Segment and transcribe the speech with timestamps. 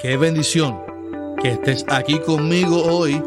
[0.00, 0.78] Qué bendición
[1.42, 3.20] que estés aquí conmigo hoy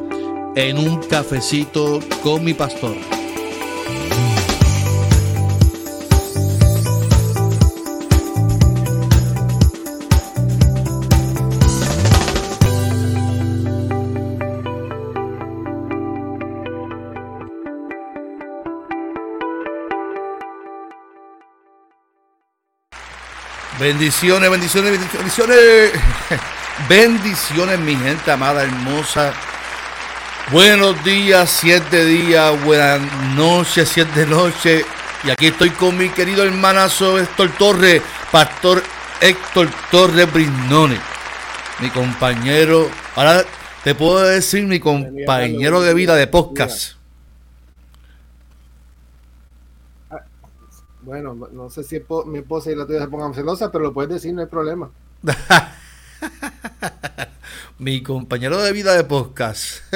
[0.56, 2.96] en un cafecito con mi pastor.
[23.78, 25.92] Bendiciones, bendiciones, bendiciones.
[26.90, 29.34] Bendiciones, mi gente amada, hermosa.
[30.52, 33.02] Buenos días, siete días, buenas
[33.36, 34.86] noches, siete noches.
[35.24, 38.82] Y aquí estoy con mi querido hermanazo Héctor Torres, Pastor
[39.22, 40.98] Héctor Torres Brignone.
[41.80, 43.44] Mi compañero, ahora
[43.84, 46.94] te puedo decir mi compañero de vida de podcast.
[51.02, 54.12] Bueno, no sé si mi esposa y la tuya se pongan celosas, pero lo puedes
[54.12, 54.90] decir, no hay problema.
[57.80, 59.82] mi compañero de vida de podcast.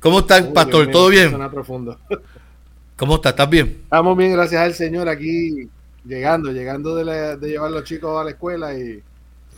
[0.00, 0.90] ¿Cómo estás, pastor?
[0.90, 1.32] ¿Todo bien?
[2.96, 3.32] ¿Cómo estás?
[3.32, 3.80] ¿Estás bien?
[3.84, 5.68] Estamos bien, gracias al Señor, aquí
[6.04, 9.02] llegando, llegando de, llevar a los chicos a la escuela y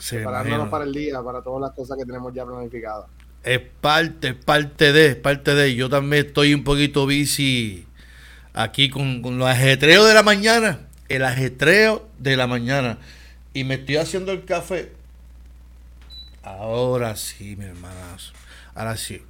[0.08, 3.06] preparándonos para el día, para todas las cosas que tenemos ya planificadas.
[3.44, 5.74] Es parte, es parte de, es parte de.
[5.74, 7.86] Yo también estoy un poquito bici
[8.52, 12.98] aquí con, con los ajetreos de la mañana, el ajetreo de la mañana.
[13.58, 14.92] Y me estoy haciendo el café.
[16.44, 18.32] Ahora sí, mi hermanas.
[18.72, 19.20] Ahora sí.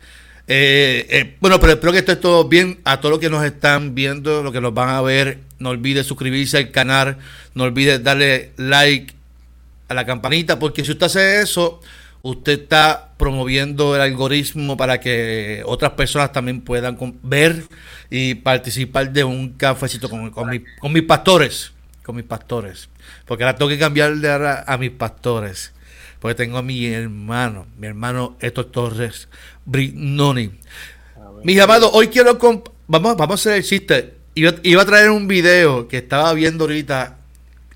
[0.47, 2.79] Eh, eh, bueno, pero espero que esté todo bien.
[2.85, 6.05] A todos los que nos están viendo, los que nos van a ver, no olvide
[6.05, 7.17] suscribirse al canal.
[7.55, 9.15] No olvide darle like
[9.89, 11.81] a la campanita, porque si usted hace eso,
[12.20, 17.65] usted está promoviendo el algoritmo para que otras personas también puedan ver
[18.11, 21.73] y participar de un cafecito con, con mis pastores.
[22.09, 22.89] Con mis pastores.
[23.27, 25.75] Porque ahora tengo que cambiarle a, a mis pastores.
[26.20, 29.29] Porque tengo a mi hermano, mi hermano Héctor Torres
[29.67, 30.52] Brignoni.
[31.45, 32.39] Mis amados, hoy quiero.
[32.86, 34.14] Vamos, vamos a hacer el chiste.
[34.35, 37.19] Iba, iba a traer un video que estaba viendo ahorita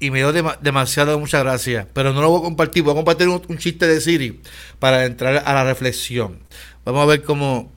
[0.00, 3.28] y me dio demasiado muchas gracias, pero no lo voy a compartir, voy a compartir
[3.28, 4.40] un, chiste de Siri
[4.78, 6.38] para entrar a la reflexión.
[6.86, 7.70] Vamos a ver cómo...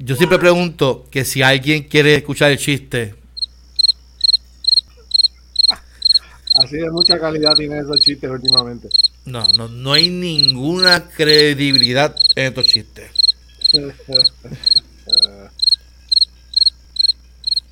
[0.00, 3.14] Yo siempre pregunto que si alguien quiere escuchar el chiste.
[6.58, 8.88] Así de mucha calidad tienen esos chistes últimamente.
[9.26, 13.12] No, no, no hay ninguna credibilidad en estos chistes.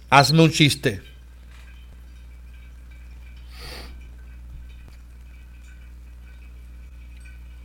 [0.08, 1.02] Hazme un chiste.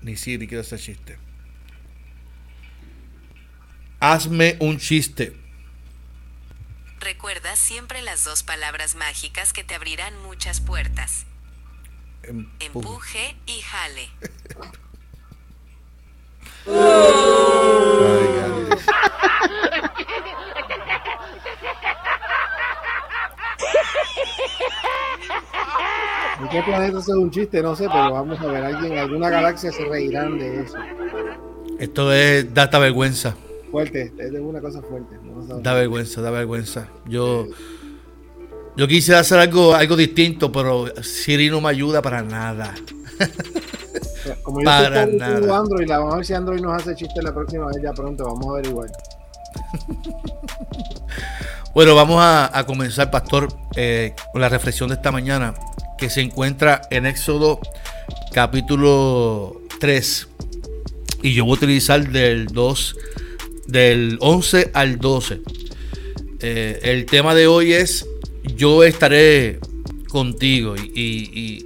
[0.02, 1.20] Ni si ni quiero hacer chiste.
[4.00, 5.41] Hazme un chiste.
[7.02, 11.26] Recuerda siempre las dos palabras mágicas que te abrirán muchas puertas.
[12.60, 14.10] Empuje, y jale.
[26.40, 27.64] ¿En qué planeta es un chiste?
[27.64, 30.78] No sé, pero vamos a ver, alguien, alguna galaxia se reirán de eso.
[31.80, 33.36] Esto es data vergüenza.
[33.72, 35.18] Fuerte, es una cosa fuerte.
[35.62, 36.90] da vergüenza, da vergüenza.
[37.08, 37.48] Yo,
[38.76, 42.76] yo quise hacer algo, algo distinto, pero Siri no me ayuda para nada.
[44.44, 45.58] Como yo para estoy nada.
[45.58, 48.48] Android, vamos a ver si Android nos hace chiste la próxima vez, ya pronto, vamos
[48.48, 48.92] a ver igual.
[51.74, 55.54] bueno, vamos a, comenzar, Pastor, eh, con la reflexión de esta mañana
[55.98, 57.60] que se encuentra en Éxodo
[58.34, 60.28] capítulo 3.
[61.24, 62.96] Y yo voy a utilizar del 2,
[63.72, 65.42] del 11 al 12.
[66.40, 68.08] Eh, el tema de hoy es
[68.56, 69.60] yo estaré
[70.10, 70.76] contigo.
[70.76, 71.66] Y,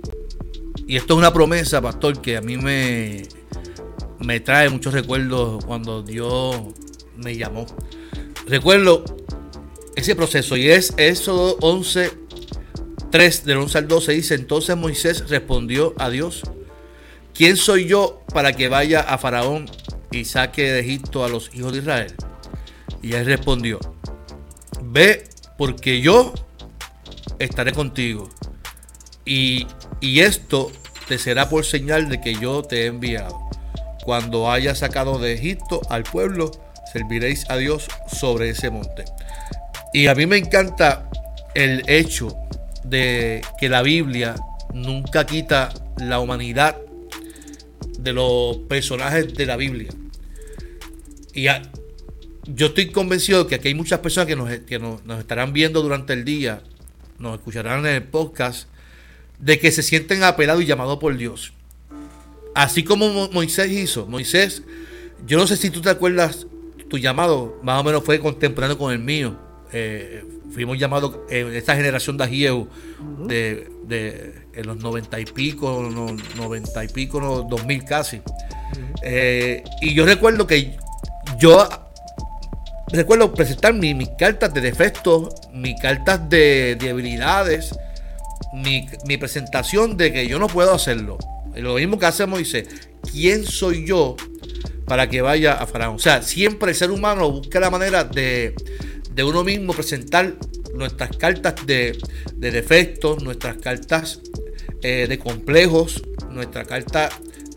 [0.87, 3.23] y, esto es una promesa, pastor, que a mí me,
[4.19, 6.55] me trae muchos recuerdos cuando Dios
[7.17, 7.65] me llamó.
[8.47, 9.03] Recuerdo
[9.95, 12.25] ese proceso y es Éxodo 11
[13.15, 16.41] 3 del 11 al 12 dice, entonces Moisés respondió a Dios,
[17.33, 19.69] ¿quién soy yo para que vaya a Faraón
[20.11, 22.13] y saque de Egipto a los hijos de Israel?
[23.01, 23.79] Y él respondió,
[24.81, 26.33] ve porque yo
[27.39, 28.29] estaré contigo
[29.25, 29.67] y,
[30.01, 30.71] y esto
[31.07, 33.39] te será por señal de que yo te he enviado.
[34.03, 36.51] Cuando haya sacado de Egipto al pueblo,
[36.91, 39.05] serviréis a Dios sobre ese monte.
[39.93, 41.09] Y a mí me encanta
[41.53, 42.35] el hecho
[42.83, 44.35] de que la Biblia
[44.73, 46.77] nunca quita la humanidad
[48.05, 49.89] de los personajes de la Biblia.
[51.33, 51.47] Y
[52.45, 55.81] yo estoy convencido de que aquí hay muchas personas que, nos, que nos, estarán viendo
[55.81, 56.61] durante el día,
[57.19, 58.69] nos escucharán en el podcast,
[59.39, 61.51] de que se sienten apelados y llamados por Dios.
[62.53, 64.63] así como Moisés hizo, Moisés,
[65.25, 66.47] yo no sé si tú te acuerdas,
[66.87, 69.35] tu llamado más o menos fue contemporáneo con el mío.
[69.73, 70.23] Eh,
[70.55, 72.69] fuimos llamados en esta generación de Agieu
[73.27, 75.81] de, en los noventa y pico,
[76.37, 78.21] noventa y pico, dos mil casi.
[79.03, 80.77] Eh, y yo recuerdo que
[81.37, 81.67] yo
[82.87, 87.77] recuerdo presentar mis cartas de defectos, mis cartas de, debilidades,
[88.53, 91.17] mi, mi, presentación de que yo no puedo hacerlo.
[91.53, 92.69] Lo mismo que hace Moisés.
[93.11, 94.15] ¿Quién soy yo
[94.85, 95.95] para que vaya a Faraón?
[95.95, 98.55] O sea, siempre el ser humano busca la manera de,
[99.15, 100.35] de uno mismo presentar
[100.73, 101.97] nuestras cartas de,
[102.35, 104.19] defectos, nuestras cartas
[104.81, 107.09] eh, de complejos, nuestra carta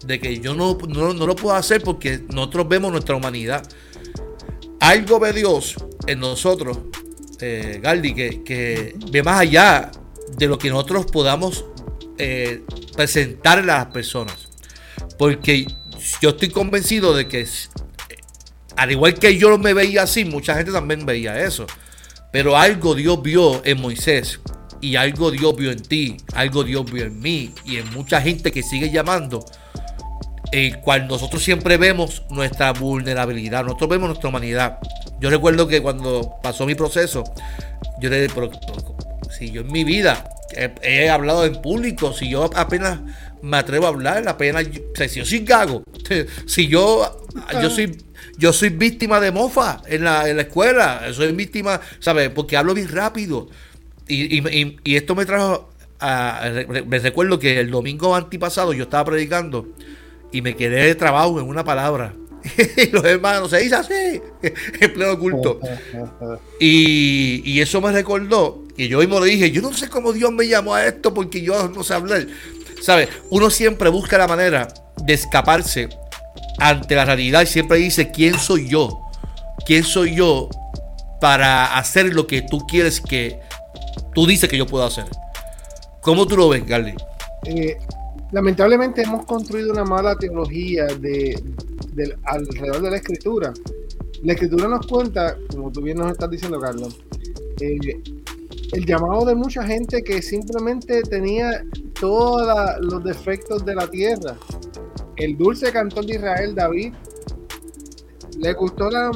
[0.06, 3.69] de que yo no, no, lo puedo hacer porque nosotros vemos nuestra humanidad.
[4.78, 5.75] Algo ve Dios
[6.06, 6.78] en nosotros,
[7.40, 9.90] eh, Galdi, que, ve más allá
[10.37, 11.64] de lo que nosotros podamos
[12.19, 12.62] eh,
[12.94, 14.49] presentarle a las personas.
[15.19, 15.66] Porque
[16.22, 17.44] yo estoy convencido de que,
[18.79, 21.67] al igual que yo me veía así, mucha gente también veía eso.
[22.31, 24.39] Pero algo Dios vio en Moisés
[24.81, 28.53] y algo Dios vio en ti, algo Dios vio en mí y en mucha gente
[28.53, 29.45] que sigue llamando,
[30.53, 34.79] el cual nosotros siempre vemos nuestra vulnerabilidad, nosotros vemos nuestra humanidad.
[35.19, 37.25] Yo recuerdo que cuando pasó mi proceso,
[38.01, 38.35] yo le dije,
[39.37, 40.25] si yo en mi vida
[40.83, 43.01] he, hablado en público, si yo apenas
[43.43, 44.67] me atrevo a hablar, apenas,
[45.09, 45.83] si yo soy gago,
[46.47, 47.27] si yo,
[47.61, 48.07] yo soy
[48.38, 51.02] yo soy víctima de mofa en la, en la escuela.
[51.12, 52.31] Soy víctima, ¿sabes?
[52.31, 53.49] Porque hablo bien rápido.
[54.06, 55.69] Y, y, esto me trajo
[56.87, 59.69] Me recuerdo que el domingo antipasado yo estaba predicando
[60.32, 62.14] y me quedé de trabajo en una palabra.
[62.76, 64.23] y los hermanos se dice así,
[64.81, 65.58] en pleno oculto.
[66.61, 70.31] y, y, eso me recordó que yo mismo le dije: Yo no sé cómo Dios
[70.31, 72.26] me llamó a esto porque yo no sé hablar.
[72.81, 73.08] ¿Sabes?
[73.31, 75.88] Uno siempre busca la manera de escaparse
[76.58, 79.00] ante la realidad y siempre dice, ¿quién soy yo?
[79.64, 80.49] ¿Quién soy yo
[81.20, 83.40] para hacer lo que tú quieres que
[84.14, 85.06] tú dices que yo puedo hacer?
[86.00, 86.94] ¿Cómo tú lo ves, Garly?
[87.44, 87.76] Eh,
[88.32, 91.43] lamentablemente hemos construido una mala teología de,
[92.25, 93.52] alrededor de la escritura.
[94.23, 96.99] La escritura nos cuenta, como tú bien nos estás diciendo, Carlos,
[97.61, 97.79] eh,
[98.73, 101.65] el llamado de mucha gente que simplemente tenía
[101.99, 102.47] todos
[102.81, 104.37] los defectos de la tierra
[105.19, 106.94] el dulce cantor de Israel, David,
[108.38, 109.11] le gustó la,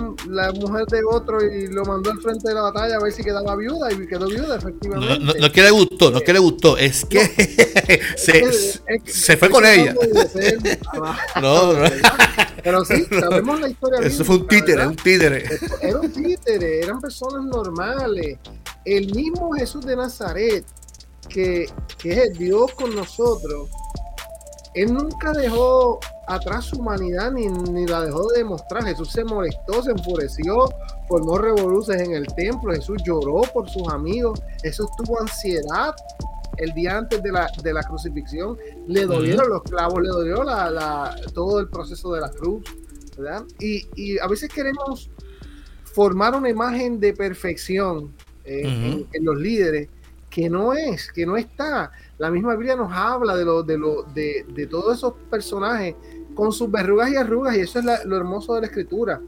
[0.53, 3.55] mujer de otro y lo mandó al frente de la batalla a ver si quedaba
[3.55, 5.25] viuda y quedó viuda efectivamente.
[5.25, 7.21] No, no, que le gustó, no es que le gustó, es que
[8.17, 9.95] se, fue con ella.
[11.41, 11.89] no, no.
[12.65, 14.01] Pero sí, sabemos la historia.
[14.01, 15.45] Eso fue un títere, un títere.
[15.81, 18.39] Era un títere, eran personas normales.
[18.85, 20.65] El mismo Jesús de Nazaret,
[21.29, 21.67] que,
[21.99, 23.71] que es el Dios con nosotros,
[24.75, 27.49] él nunca dejó atrás su humanidad ni,
[27.87, 28.85] la dejó de demostrar.
[28.85, 30.69] Jesús se molestó, se enfureció,
[31.09, 32.73] formó revoluciones en el templo.
[32.73, 34.41] Jesús lloró por sus amigos.
[34.63, 35.95] Jesús tuvo ansiedad
[36.57, 38.57] el día antes de la, de la crucifixión.
[38.87, 42.65] Le dolieron los clavos, le dolió la, todo el proceso de la cruz.
[43.61, 45.11] Y, a veces queremos
[45.93, 49.89] formar una imagen de perfección eh, en los líderes
[50.31, 51.93] que no es, que no está.
[52.19, 55.95] La misma Biblia nos habla de, lo, de, lo, de, de todos esos personajes
[56.35, 59.21] con sus verrugas y arrugas, y eso es lo hermoso de la escritura.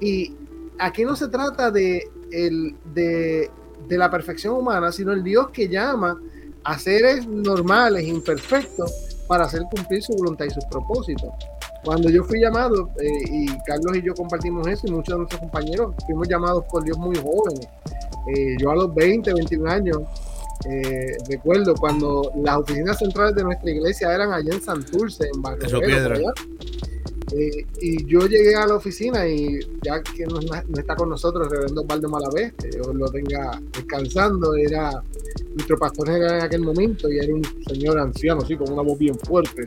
[0.00, 0.34] Y
[0.78, 3.50] aquí no se trata de, el, de,
[3.88, 6.20] de la perfección humana, sino el Dios que llama
[6.64, 8.92] a seres normales, imperfectos,
[9.28, 11.30] para hacer cumplir su voluntad y sus propósitos.
[11.84, 15.40] Cuando yo fui llamado, eh, y Carlos y yo compartimos eso, y muchos de nuestros
[15.40, 17.68] compañeros fuimos llamados por Dios muy jóvenes.
[18.34, 19.98] Eh, yo a los 20, 21 años,
[20.68, 26.32] eh, recuerdo cuando las oficinas centrales de nuestra iglesia eran allá en Santurce, en Barrio
[27.32, 30.40] eh, y yo llegué a la oficina y ya que no,
[30.78, 35.02] está con nosotros, el reverendo Osvaldo Malavé, que lo tenga descansando, era
[35.54, 39.18] nuestro pastor en aquel momento y era un señor anciano, así, con una voz bien
[39.18, 39.66] fuerte.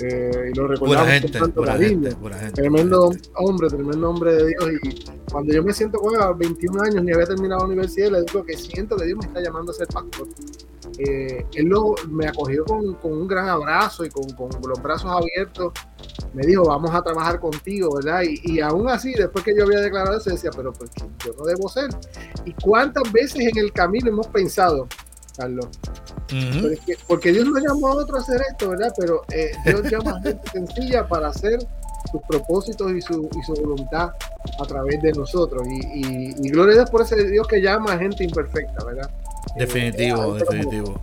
[0.00, 2.10] Eh, y lo recordamos con tanto cariño.
[2.54, 4.64] tremendo hombre, tremendo hombre de Dios.
[4.82, 8.10] Y cuando yo me siento con él a 21 años, ni había terminado la universidad,
[8.10, 10.28] le digo que siento que Dios me está llamando a ser pastor.
[10.98, 15.10] Eh, él luego me acogió con, con, un gran abrazo y con, con, los brazos
[15.10, 15.72] abiertos.
[16.32, 18.22] Me dijo, vamos a trabajar contigo, ¿verdad?
[18.22, 21.44] Y, y, aún así, después que yo había declarado eso, decía, pero pues yo no
[21.44, 21.88] debo ser.
[22.44, 24.86] ¿Y cuántas veces en el camino hemos pensado,
[25.36, 25.66] Carlos?
[27.06, 28.92] porque, Dios no llamó a otro a hacer esto, ¿verdad?
[28.98, 31.58] Pero eh, Dios llama a gente sencilla para hacer
[32.10, 34.10] sus propósitos y su, y su voluntad
[34.58, 35.66] a través de nosotros.
[35.68, 39.10] Y, y, gloria a Dios por ese Dios que llama a gente imperfecta, ¿verdad?
[39.56, 41.00] Definitivo, eh, definitivo.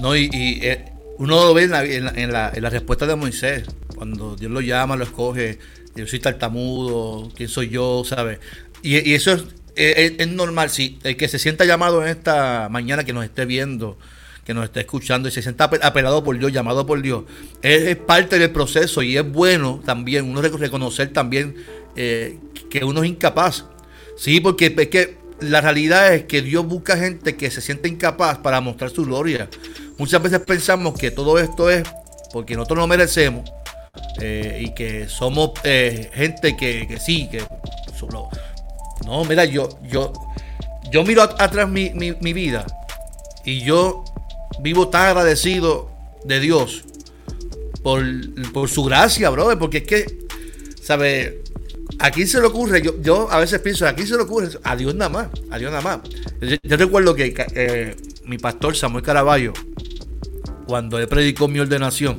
[0.00, 3.16] No, y, y eh, uno lo ve en la, en, la, en, la, respuesta de
[3.16, 3.64] Moisés.
[3.96, 5.58] Cuando Dios lo llama, lo escoge,
[5.94, 8.40] yo soy tartamudo, quién soy yo, ¿sabes?
[8.82, 9.44] Y, y eso es,
[9.76, 13.44] es, es normal, sí, el que se sienta llamado en esta mañana, que nos esté
[13.44, 13.98] viendo,
[14.44, 17.24] que nos esté escuchando y se sienta apelado por Dios, llamado por Dios,
[17.62, 21.56] es, parte del proceso y es bueno también uno reconocer también
[21.96, 22.38] eh,
[22.70, 23.64] que uno es incapaz.
[24.16, 28.38] Sí, porque es que la realidad es que Dios busca gente que se siente incapaz
[28.38, 29.48] para mostrar su gloria.
[29.98, 31.82] Muchas veces pensamos que todo esto es
[32.32, 33.50] porque nosotros lo merecemos
[34.20, 37.44] eh, y que somos eh, gente que, que, sí, que.
[39.04, 40.12] No, mira, yo, yo,
[40.90, 42.66] yo miro atrás mi, mi, vida
[43.44, 44.04] y yo
[44.60, 45.90] vivo tan agradecido
[46.24, 46.84] de Dios
[47.82, 48.02] por,
[48.52, 50.18] por su gracia, brother, porque es que,
[50.82, 51.34] ¿sabes?
[51.98, 52.82] ¿A quién se le ocurre?
[52.82, 54.48] Yo, yo a veces pienso, ¿a quién se le ocurre?
[54.62, 56.00] A Dios nada más, a Dios nada más.
[56.40, 59.52] Yo, recuerdo que eh, mi pastor Samuel Caraballo,
[60.66, 62.16] cuando él predicó mi ordenación,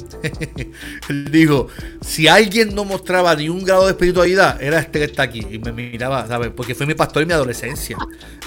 [1.10, 1.68] él dijo,
[2.02, 5.46] si alguien no mostraba ni un grado de espiritualidad, era este que está aquí.
[5.50, 6.52] Y me miraba, ¿sabes?
[6.56, 7.98] Porque fue mi pastor en mi adolescencia.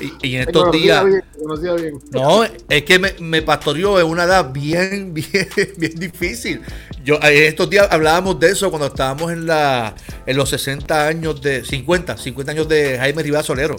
[0.01, 1.05] Y, y en estos días...
[1.05, 1.23] Bien,
[1.77, 1.99] bien.
[2.13, 6.61] No, es que me, me, pastoreó en una edad bien, bien, bien difícil.
[7.05, 9.95] Yo, en estos días hablábamos de eso cuando estábamos en, la,
[10.27, 11.65] en los 60 años de...
[11.65, 13.77] 50, 50 años de Jaime Rivera Solero.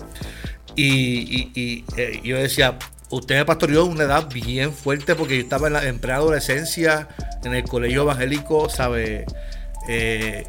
[0.75, 2.77] Y, y, y eh, yo decía,
[3.09, 7.07] usted me pastoreó una edad bien fuerte porque yo estaba en la en preadolescencia,
[7.43, 9.25] en el colegio evangélico, ¿sabe?
[9.87, 10.47] Eh,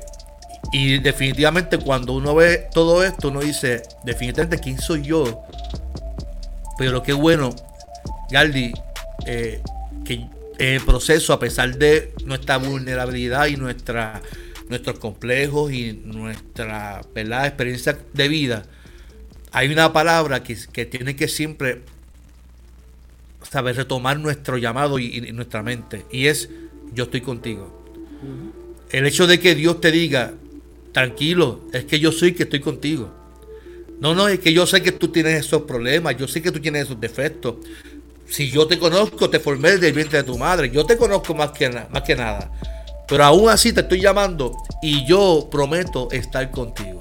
[0.73, 5.43] y definitivamente cuando uno ve todo esto, uno dice, definitivamente, ¿quién soy yo?
[6.79, 7.55] Pero qué bueno,
[8.31, 8.73] Galdi,
[9.27, 9.63] eh,
[10.05, 14.21] que en el proceso, a pesar de nuestra vulnerabilidad y nuestra,
[14.69, 17.01] nuestros complejos y nuestra
[17.47, 18.63] experiencia de vida,
[19.53, 21.83] hay una palabra que, que tiene que siempre
[23.49, 26.05] saber retomar nuestro llamado y, y, nuestra mente.
[26.11, 26.49] Y es,
[26.93, 27.85] yo estoy contigo.
[28.23, 28.61] Uh -huh.
[28.91, 30.33] El hecho de que Dios te diga,
[30.93, 33.11] tranquilo, es que yo soy que estoy contigo.
[34.01, 36.61] No, no, es que yo sé que tú tienes esos problemas, yo sé que tú
[36.61, 37.57] tienes esos defectos.
[38.27, 41.35] Si yo te conozco, te formé desde el vientre de tu madre, yo te conozco
[41.35, 42.51] más que, más que nada.
[43.07, 46.99] Pero aún así te estoy llamando y yo prometo estar contigo.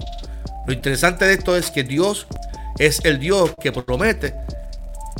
[0.68, 2.28] Lo interesante de esto es que Dios
[2.78, 4.36] es el Dios que promete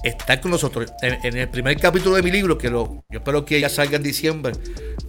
[0.04, 0.92] estar con nosotros.
[1.02, 3.98] En, en, el primer capítulo de mi libro, que lo, yo espero que ya salga
[3.98, 4.54] en diciembre,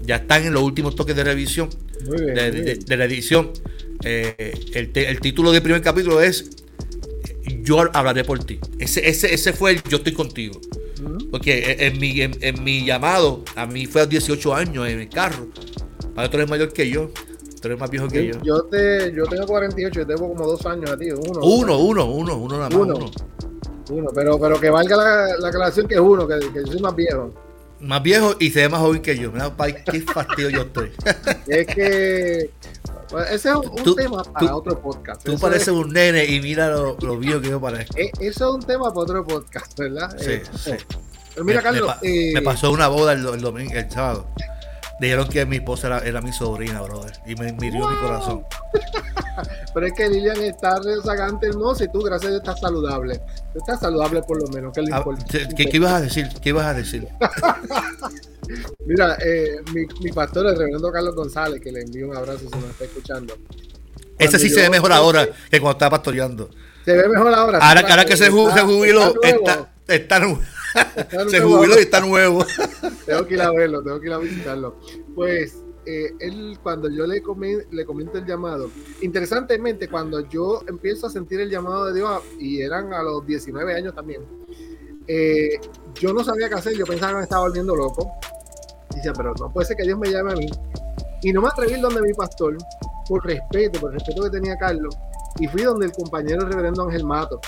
[0.03, 1.69] ya están en los últimos toques de revisión
[2.09, 3.51] bien, de, de, de, la edición.
[4.03, 6.51] Eh, el, el, título del primer capítulo es
[7.63, 8.59] Yo hablaré por ti.
[8.79, 10.61] Ese, ese, ese fue el Yo estoy contigo.
[11.01, 11.31] Uh -huh.
[11.31, 15.09] Porque en mi, en, en, mi llamado, a mí fue a 18 años en el
[15.09, 15.49] carro.
[16.15, 17.11] Para tú eres mayor que yo.
[17.61, 18.43] Tú eres más viejo que yo.
[18.43, 21.11] Yo, te, yo tengo 48, yo tengo como dos años a ti.
[21.11, 22.79] Uno, uno, uno, uno, uno nada más.
[22.79, 22.95] Uno.
[22.97, 23.11] uno.
[23.91, 26.81] Uno, pero, pero que valga la, la aclaración que es uno, que, que, yo soy
[26.81, 27.33] más viejo.
[27.81, 29.33] Más viejo y se ve más joven que yo.
[29.33, 29.53] Mira,
[29.91, 30.93] qué fastidio yo estoy.
[31.47, 32.51] es que
[33.11, 35.25] bueno, ese es un, tú, tema para tú, otro podcast.
[35.25, 37.97] Tú eso pareces es, un nene y mira lo, lo, viejo que yo parezco.
[37.99, 40.15] Eh, eso es un tema para otro podcast, ¿verdad?
[40.19, 40.73] Sí, eh, sí.
[41.35, 41.97] Pero mira, me, Carlos.
[42.03, 44.27] Me, eh, me, pasó una boda el, el, domingo, el sábado.
[45.01, 47.13] Dijeron que mi esposa era, era mi sobrina, brother.
[47.27, 47.91] Y me hirió wow.
[47.91, 48.45] mi corazón.
[49.75, 53.21] Pero es que Lilian está rezagante hermosa y tú, gracias a Dios, estás saludable.
[53.55, 55.49] Estás saludable por lo menos, que lo ah, importante.
[55.57, 56.29] ¿Qué, ¿Qué, ibas a decir?
[56.43, 57.09] ¿Qué ibas a decir?
[58.85, 62.59] Mira, eh, mi, mi, pastor, el reverendo Carlos González, que le envío un abrazo si
[62.59, 63.35] nos está escuchando.
[64.19, 66.51] Ese sí se ve mejor ahora que cuando estaba pastoreando.
[66.85, 67.59] Se ve mejor ahora.
[67.59, 70.21] Ahora, ahora que se, está, se jubiló, está, está, está
[71.31, 72.45] se jubiló y está nuevo.
[73.07, 74.79] tengo que ir a verlo, tengo que ir a visitarlo.
[75.15, 75.57] Pues
[75.87, 78.71] eh, él, cuando yo le, comen, le comento el llamado,
[79.03, 83.75] interesantemente, cuando yo empiezo a sentir el llamado de Dios, y eran a los 19
[83.75, 84.23] años también,
[85.07, 85.59] eh,
[85.95, 88.11] yo no sabía qué hacer, yo pensaba que me estaba volviendo loco.
[88.95, 90.49] Dice, pero no puede ser que Dios me llame a mí.
[91.23, 92.57] Y no me atreví donde mi pastor,
[93.09, 94.97] por respeto, por el respeto que tenía Carlos,
[95.39, 97.41] y fui donde el compañero reverendo Ángel Mato.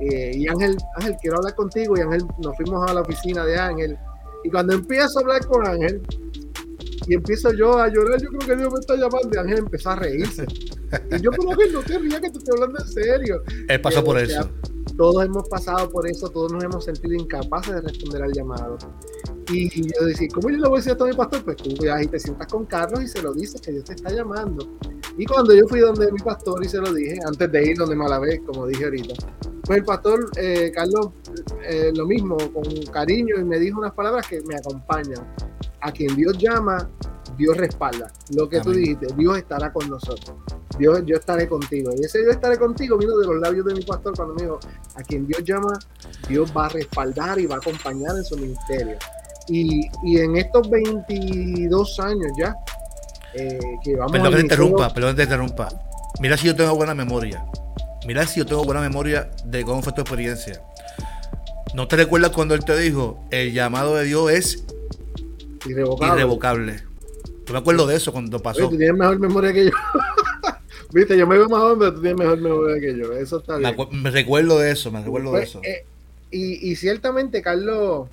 [0.00, 1.96] Eh, y Ángel, Ángel, quiero hablar contigo.
[1.96, 3.98] Y Ángel, nos fuimos a la oficina de Ángel.
[4.44, 6.02] Y cuando empiezo a hablar con Ángel,
[7.06, 9.30] y empiezo yo a llorar, yo creo que Dios me está llamando.
[9.32, 10.46] Y Ángel empezó a reírse.
[11.10, 13.42] y yo, como que no te rías, que te estoy hablando en serio.
[13.68, 14.42] Él pasó por eso.
[14.42, 14.50] Sea,
[14.96, 18.78] todos hemos pasado por eso, todos nos hemos sentido incapaces de responder al llamado.
[19.48, 21.44] Y, y yo decía, ¿cómo yo le voy a decir a todo mi pastor?
[21.44, 23.92] Pues tú vas y te sientas con Carlos y se lo dices que Dios te
[23.94, 24.66] está llamando.
[25.16, 27.94] Y cuando yo fui donde mi pastor y se lo dije, antes de ir donde
[27.94, 29.14] Malavé, como dije ahorita,
[29.64, 31.10] pues el pastor eh, Carlos,
[31.64, 35.26] eh, lo mismo, con cariño, y me dijo unas palabras que me acompañan.
[35.80, 36.88] A quien Dios llama,
[37.36, 38.10] Dios respalda.
[38.34, 38.64] Lo que Amén.
[38.64, 40.36] tú dijiste, Dios estará con nosotros.
[40.78, 41.90] Dios, yo estaré contigo.
[41.96, 44.58] Y ese yo estaré contigo vino de los labios de mi pastor cuando me dijo,
[44.94, 45.78] a quien Dios llama,
[46.28, 48.96] Dios va a respaldar y va a acompañar en su ministerio.
[49.48, 52.54] Y, y en estos 22 años ya,
[53.38, 55.68] Eh, que vamos perdón que te interrumpa, perdón que te interrumpa.
[56.20, 57.44] Mira si yo tengo buena memoria.
[58.06, 60.62] Mira si yo tengo buena memoria de cómo fue tu experiencia.
[61.74, 64.64] ¿No te recuerdas cuando él te dijo, el llamado de Dios es
[65.68, 66.14] Irrevocable.
[66.14, 66.82] irrevocable?
[67.46, 68.68] Yo me acuerdo de eso cuando Oye, pasó.
[68.68, 69.70] tú tienes mejor memoria que yo.
[70.92, 73.12] Viste, yo me veo más joven, pero tú tienes mejor memoria que yo.
[73.12, 73.74] Eso está bien.
[73.92, 75.60] me recuerdo de eso, me recuerdo de Pues, eso.
[75.64, 75.84] eh,
[76.30, 78.08] y, y ciertamente, Carlos,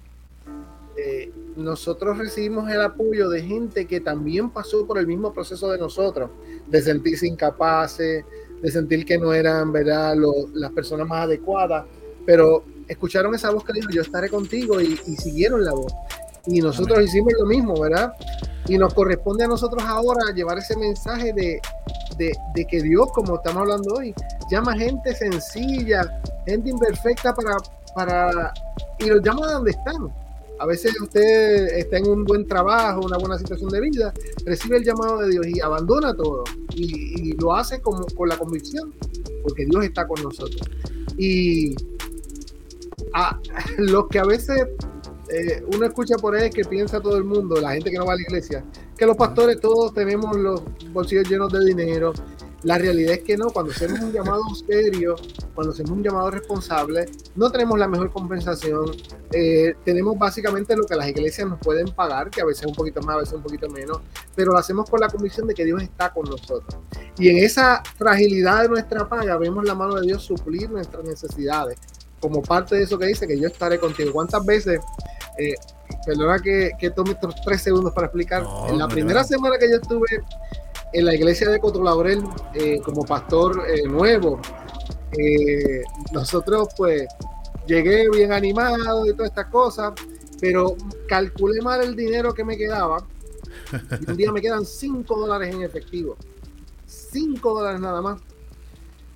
[0.97, 5.77] eh, nosotros recibimos el apoyo de gente que también pasó por el mismo proceso de
[5.77, 6.29] nosotros,
[6.67, 8.23] de sentirse incapaces,
[8.61, 10.15] de sentir que no eran ¿verdad?
[10.15, 11.85] Lo- las personas más adecuadas,
[12.25, 15.91] pero escucharon esa voz que dijo, yo estaré contigo y, y siguieron la voz.
[16.47, 17.07] Y nosotros Amén.
[17.07, 18.13] hicimos lo mismo, ¿verdad?
[18.67, 21.59] Y nos corresponde a nosotros ahora llevar ese mensaje de,
[22.17, 24.13] de, de que Dios, como estamos hablando hoy,
[24.49, 27.57] llama gente sencilla, gente imperfecta para,
[27.95, 28.53] para
[28.99, 30.11] y los llama a donde están.
[30.59, 34.13] A veces usted está en un buen trabajo, una buena situación de vida,
[34.45, 36.43] recibe el llamado de Dios y abandona todo
[36.75, 38.93] y, y lo hace como, con la convicción,
[39.41, 40.61] porque Dios está con nosotros.
[41.17, 41.75] Y
[43.13, 43.39] a
[43.77, 44.67] los que a veces
[45.33, 48.13] eh, uno escucha por ahí que piensa todo el mundo, la gente que no va
[48.13, 48.63] a la iglesia,
[48.95, 50.61] que los pastores todos tenemos los
[50.91, 52.13] bolsillos llenos de dinero.
[52.63, 55.15] La realidad es que no, cuando hacemos un llamado serio,
[55.53, 58.85] cuando hacemos un llamado responsable, no tenemos la mejor compensación.
[59.33, 63.01] Eh, tenemos básicamente lo que las iglesias nos pueden pagar, que a veces un poquito
[63.01, 63.99] más, a veces un poquito menos,
[64.33, 66.77] pero lo hacemos con la convicción de que Dios está con nosotros.
[67.17, 71.77] Y en esa fragilidad de nuestra paga vemos la mano de Dios suplir nuestras necesidades,
[72.21, 74.13] como parte de eso que dice que yo estaré contigo.
[74.13, 74.79] ¿Cuántas veces,
[75.37, 75.55] eh,
[76.05, 79.69] perdona que, que tome estos tres segundos para explicar, No, en la primera semana que
[79.69, 80.07] yo estuve
[80.93, 82.23] en la iglesia de Coto Laurel
[82.53, 84.39] eh, como pastor eh, nuevo,
[85.17, 87.05] eh, nosotros pues
[87.67, 89.93] llegué bien animado y todas estas cosas,
[90.39, 90.75] pero
[91.07, 93.05] calculé mal el dinero que me quedaba.
[94.05, 96.15] Y un día me quedan 5 dólares en efectivo.
[96.85, 98.21] 5 dólares nada más.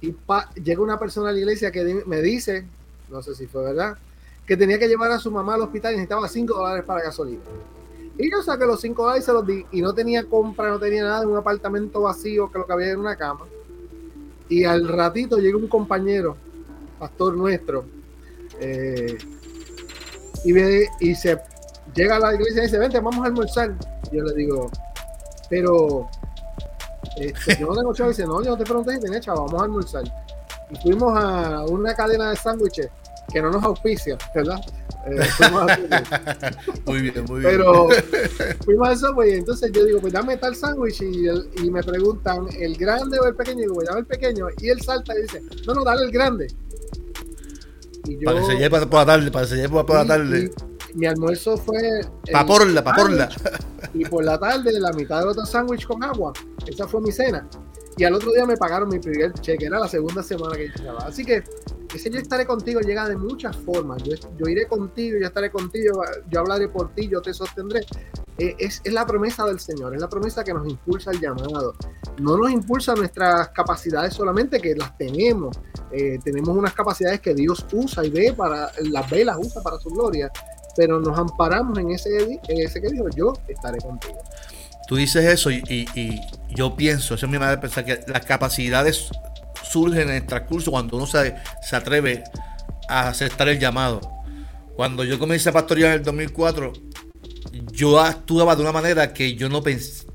[0.02, 2.66] Y pa- llega una persona a la iglesia que me dice,
[3.10, 3.98] no sé si fue verdad,
[4.48, 7.44] que tenía que llevar a su mamá al hospital y necesitaba 5 dólares para gasolina.
[8.18, 9.66] Y yo saqué los 5 dólares y se los di.
[9.74, 12.88] Y no tenía compra, no tenía nada, en un apartamento vacío que lo que había
[12.88, 13.46] era una cama.
[14.48, 16.38] Y al ratito llega un compañero,
[16.98, 17.84] pastor nuestro,
[18.62, 19.18] eh,
[20.46, 21.38] y, ve, y se
[21.94, 23.76] llega a la iglesia y dice, vente, vamos a almorzar.
[24.14, 24.72] Yo le digo,
[25.50, 26.08] pero
[27.18, 28.12] este, yo no tengo chavo.
[28.12, 30.04] Y dice, no, yo no te pregunté si tenía chavo, vamos a almorzar.
[30.70, 32.90] Y fuimos a una cadena de sándwiches
[33.32, 34.60] que no nos auspicia, ¿verdad?
[35.06, 35.78] Eh, fuimos a-
[36.86, 37.52] Muy bien, muy bien.
[37.52, 37.88] pero
[38.66, 41.82] fuimos a eso, pues, entonces yo digo, pues dame tal sándwich y, el- y me
[41.84, 43.60] preguntan, ¿el grande o el pequeño?
[43.60, 44.48] Y digo, pues dame el pequeño.
[44.60, 46.48] Y él salta y dice, no, no, dale el grande.
[48.06, 50.06] Y yo, para que se lleve por la tarde, para que se lleve por la
[50.06, 50.52] tarde.
[50.94, 51.78] mi almuerzo fue...
[52.32, 53.30] Paporla, paporla.
[53.94, 56.32] Y por la tarde, la mitad del otro sándwich con agua.
[56.66, 57.48] Esa fue mi cena.
[57.98, 59.66] Y al otro día me pagaron mi primer cheque.
[59.66, 61.00] Era la segunda semana que yo estaba.
[61.00, 61.44] Así que
[61.94, 64.04] ese yo estaré contigo llega de muchas formas.
[64.04, 67.82] Yo, yo iré contigo, yo estaré contigo, yo hablaré por ti, yo te sostendré.
[68.38, 71.74] Eh, es, es la promesa del Señor, es la promesa que nos impulsa el llamado.
[72.20, 75.58] No nos impulsa nuestras capacidades solamente, que las tenemos.
[75.92, 79.80] Eh, tenemos unas capacidades que Dios usa y ve para, las ve, las usa para
[79.80, 80.30] su gloria.
[80.76, 84.20] Pero nos amparamos en ese, en ese que dijo, yo estaré contigo.
[84.88, 88.00] Tú dices eso y, y- y yo pienso, esa es mi manera de pensar, que
[88.08, 89.10] las capacidades
[89.64, 92.24] surgen en el transcurso cuando uno se, se atreve
[92.90, 94.02] a aceptar el llamado.
[94.76, 96.74] Cuando yo comencé a pastorear en el 2004,
[97.72, 99.64] yo actuaba de una manera que yo no,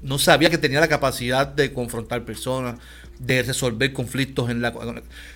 [0.02, 2.78] no sabía que tenía la capacidad de confrontar personas,
[3.18, 4.72] de resolver conflictos en la...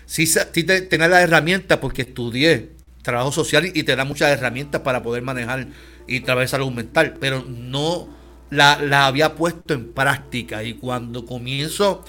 [0.07, 2.71] Sí, sí te- tenía las herramientas porque estudié
[3.03, 5.69] trabajo social y, te da muchas herramientas para poder manejar
[6.09, 8.16] y salud mental, pero no
[8.51, 12.05] la, la había puesto en práctica y cuando comienzo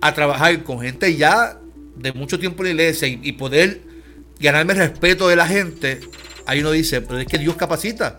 [0.00, 1.58] a trabajar con gente ya
[1.96, 3.82] de mucho tiempo en la iglesia y, y poder
[4.38, 6.00] ganarme el respeto de la gente,
[6.46, 8.16] ahí uno dice, pero es que Dios capacita.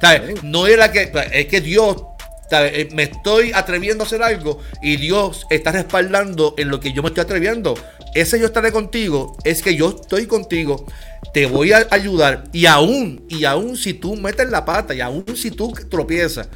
[0.00, 0.42] ¿Sabes?
[0.42, 2.02] No era que, es que Dios,
[2.50, 2.72] ¿sabes?
[2.74, 7.02] Eh, me estoy atreviendo a hacer algo y Dios está respaldando en lo que yo
[7.02, 7.74] me estoy atreviendo.
[8.14, 10.86] Ese yo estaré contigo, es que yo estoy contigo,
[11.32, 15.24] te voy a ayudar y aún, y aún si tú metes la pata y aún
[15.34, 16.48] si tú tropiezas,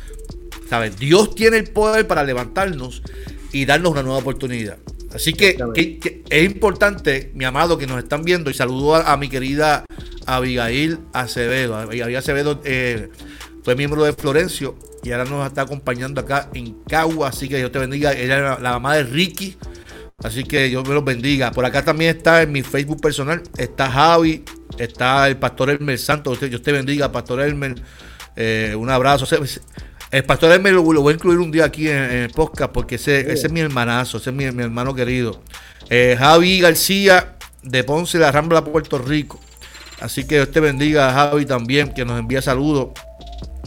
[0.69, 0.99] ¿sabes?
[0.99, 3.03] Dios tiene el poder para levantarnos
[3.53, 4.77] y darnos una nueva oportunidad.
[5.15, 9.13] Así que, que- que es importante, mi amado, que nos están viendo, y saludo a,
[9.13, 9.87] a mi querida
[10.27, 11.77] Abigail Acevedo.
[11.77, 13.09] Abigail Acevedo eh,
[13.63, 17.29] fue miembro de Florencio y ahora nos está acompañando acá en Cagua.
[17.29, 18.13] Así que Dios te bendiga.
[18.13, 19.57] Ella es la, la mamá de Ricky.
[20.27, 21.53] Así que Dios me los bendiga.
[21.53, 23.45] Por acá también está en mi Facebook personal.
[23.57, 24.43] Está Javi.
[24.77, 26.41] Está el pastor Elmer Santos.
[26.41, 27.77] Dios te bendiga, pastor Elmer.
[28.35, 29.25] Eh, un abrazo.
[30.11, 33.21] El pastor me lo, voy a incluir un día aquí en, el podcast porque ese,
[33.33, 35.41] ese, es mi hermanazo, ese es mi, hermano querido.
[35.91, 39.39] Eh, Javi García de Ponce, la Rambla, Puerto Rico.
[40.01, 42.89] Así que Dios te bendiga a Javi también, que nos envía saludos.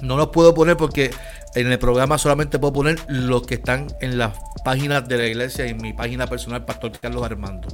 [0.02, 1.12] No los puedo poner porque
[1.56, 5.66] en el programa solamente puedo poner los que están en las páginas de la iglesia
[5.66, 7.68] y en mi página personal, Pastor Carlos Armando.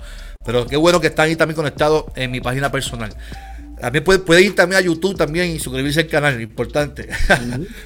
[0.46, 3.14] Pero qué bueno que están ahí también conectados en mi página personal.
[3.80, 7.10] También puede, ir también a YouTube también y suscribirse al canal, importante.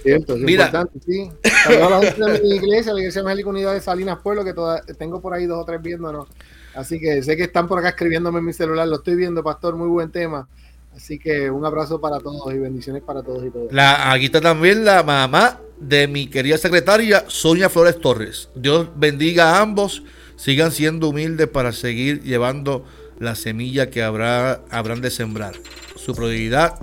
[0.03, 0.65] Cierto, es Mira.
[0.65, 1.29] importante, sí.
[1.65, 4.53] a la gente de mi iglesia, la iglesia evangélica unidad de Salinas Pueblo, que
[4.93, 6.27] tengo por ahí dos o tres viéndonos.
[6.75, 9.75] Así que sé que están por acá escribiéndome en mi celular, lo estoy viendo, pastor,
[9.75, 10.47] muy buen tema.
[10.95, 13.73] Así que un abrazo para todos y bendiciones para todos y todas.
[13.73, 18.49] La, aquí está también la mamá de mi querida secretaria Sonia Flores Torres.
[18.55, 20.03] Dios bendiga a ambos,
[20.35, 22.85] sigan siendo humildes para seguir llevando
[23.19, 25.53] la semilla que habrá, habrán de sembrar.
[25.95, 26.75] Su prioridad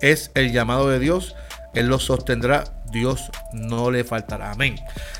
[0.00, 1.34] es el llamado de Dios,
[1.74, 4.52] Él lo sostendrá, Dios no le faltará.
[4.52, 4.76] Amén.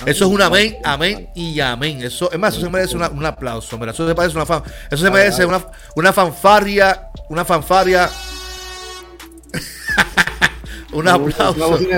[0.06, 2.02] Eso es un amén, amén y amén.
[2.02, 3.82] Eso, es más, eso se merece un aplauso.
[3.84, 8.10] eso se parece una fan, eso se merece una, una fanfarria, una fanfaria
[10.92, 11.78] un aplauso.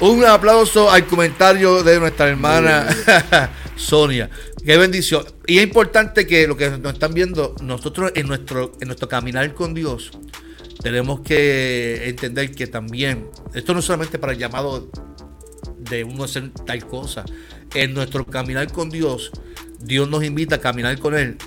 [0.00, 2.88] Un aplauso al comentario de nuestra hermana
[3.76, 4.28] Sonia.
[4.64, 5.24] Qué bendición.
[5.46, 9.54] Y es importante que lo que nos están viendo, nosotros en nuestro, en nuestro caminar
[9.54, 10.10] con Dios,
[10.82, 14.90] tenemos que entender que también, esto no es solamente para el llamado
[15.78, 17.24] de uno hacer tal cosa,
[17.72, 19.30] en nuestro caminar con Dios,
[19.78, 21.38] Dios nos invita a caminar con Él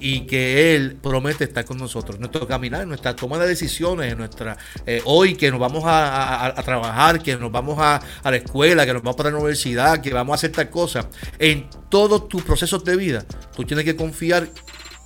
[0.00, 2.18] y que Él promete estar con nosotros.
[2.18, 4.56] Nuestro caminar, nuestra toma de decisiones, nuestra
[4.86, 9.02] eh, hoy que nos vamos a, trabajar, que nos vamos a, la escuela, que nos
[9.02, 11.08] vamos para la universidad, que vamos a hacer tal cosa.
[11.38, 14.48] En todos tus procesos de vida, tú tienes que confiar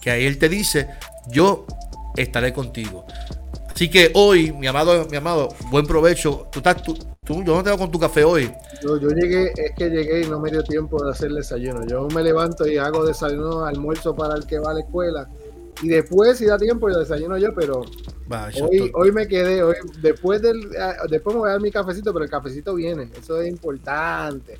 [0.01, 0.89] que ahí Él te dice,
[1.29, 1.67] yo
[2.17, 3.05] estaré contigo.
[3.75, 6.49] Así que hoy, mi amado, mi amado, buen provecho.
[6.53, 6.83] Tú estás,
[7.45, 8.51] yo no tengo con tu café hoy.
[8.83, 11.87] Yo, yo llegué, es que llegué y no me dio tiempo de hacer el desayuno.
[11.87, 15.29] Yo me levanto y hago desayuno, almuerzo para el que va a la escuela.
[15.83, 17.83] Y después, si da tiempo, yo desayuno yo, pero
[18.63, 22.13] hoy, hoy me quedé, hoy, después del, ah, después me voy a dar mi cafecito,
[22.13, 23.09] pero el cafecito viene.
[23.19, 24.59] Eso es importante.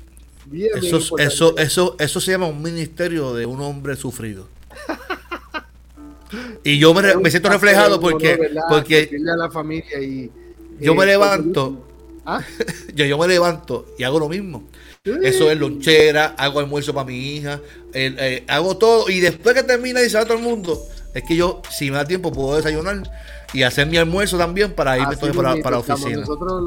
[0.51, 4.47] eso, Eso, eso, eso se llama un ministerio de un hombre sufrido.
[6.63, 10.31] y yo me, siento reflejado porque, porque la familia y,
[10.79, 11.90] yo me levanto
[12.25, 12.41] ¿Ah?
[12.95, 14.63] yo, yo me levanto y hago lo mismo.
[15.03, 17.59] Eso es lonchera, hago almuerzo para mi hija,
[17.93, 19.09] eh, hago todo.
[19.09, 20.79] Y después que termina y se va todo el mundo,
[21.13, 23.09] es que yo, si me da tiempo, puedo desayunar
[23.53, 26.17] y hacer mi almuerzo también para irme para, para, la oficina.
[26.17, 26.61] Nosotros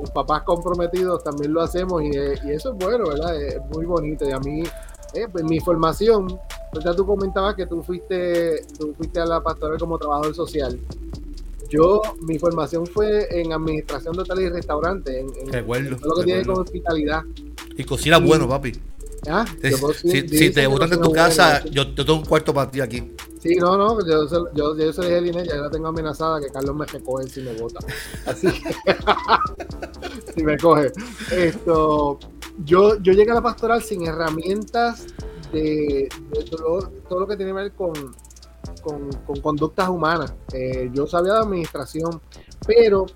[0.00, 3.40] los papás comprometidos también lo hacemos y, eso es bueno, ¿verdad?
[3.40, 4.26] Es muy bonito.
[4.26, 4.62] Y a mí,
[5.14, 6.40] eh, pues, mi formación,
[6.72, 10.78] pues ya tú comentabas que tú fuiste, tú fuiste a la pastoral como trabajador social.
[11.68, 16.24] Yo, mi formación fue en administración de hoteles y restaurantes, en, en todo lo que
[16.24, 17.22] tiene con hospitalidad.
[17.76, 18.72] Y cocina bueno, papi.
[19.28, 19.44] ¿Ah?
[20.02, 23.12] Si, te gustan en tu casa, yo, tengo un cuarto para ti aquí.
[23.40, 26.74] Sí, no, no, yo, yo, yo, se dejé dinero, ya la tengo amenazada que Carlos
[26.74, 27.78] me recoge si me vota.
[28.24, 28.74] Así que,
[30.34, 30.92] si me coge.
[31.32, 32.18] Esto,
[32.64, 35.06] yo, yo llegué a la pastoral sin herramientas
[35.52, 36.08] de,
[36.50, 37.92] todo, todo, lo que tiene que ver con,
[38.82, 39.10] con,
[39.42, 40.34] conductas humanas.
[40.52, 42.20] Eh, yo sabía de administración,
[42.66, 43.06] pero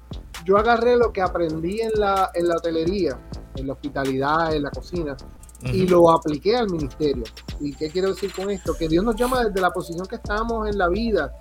[0.45, 3.19] yo agarré lo que aprendí en la, en la hotelería,
[3.57, 5.17] en la hospitalidad, en la cocina,
[5.63, 7.25] y lo apliqué al ministerio.
[7.61, 8.75] ¿Y qué quiero decir con esto?
[8.75, 11.37] Que Dios nos llama desde la posición que estamos en la vida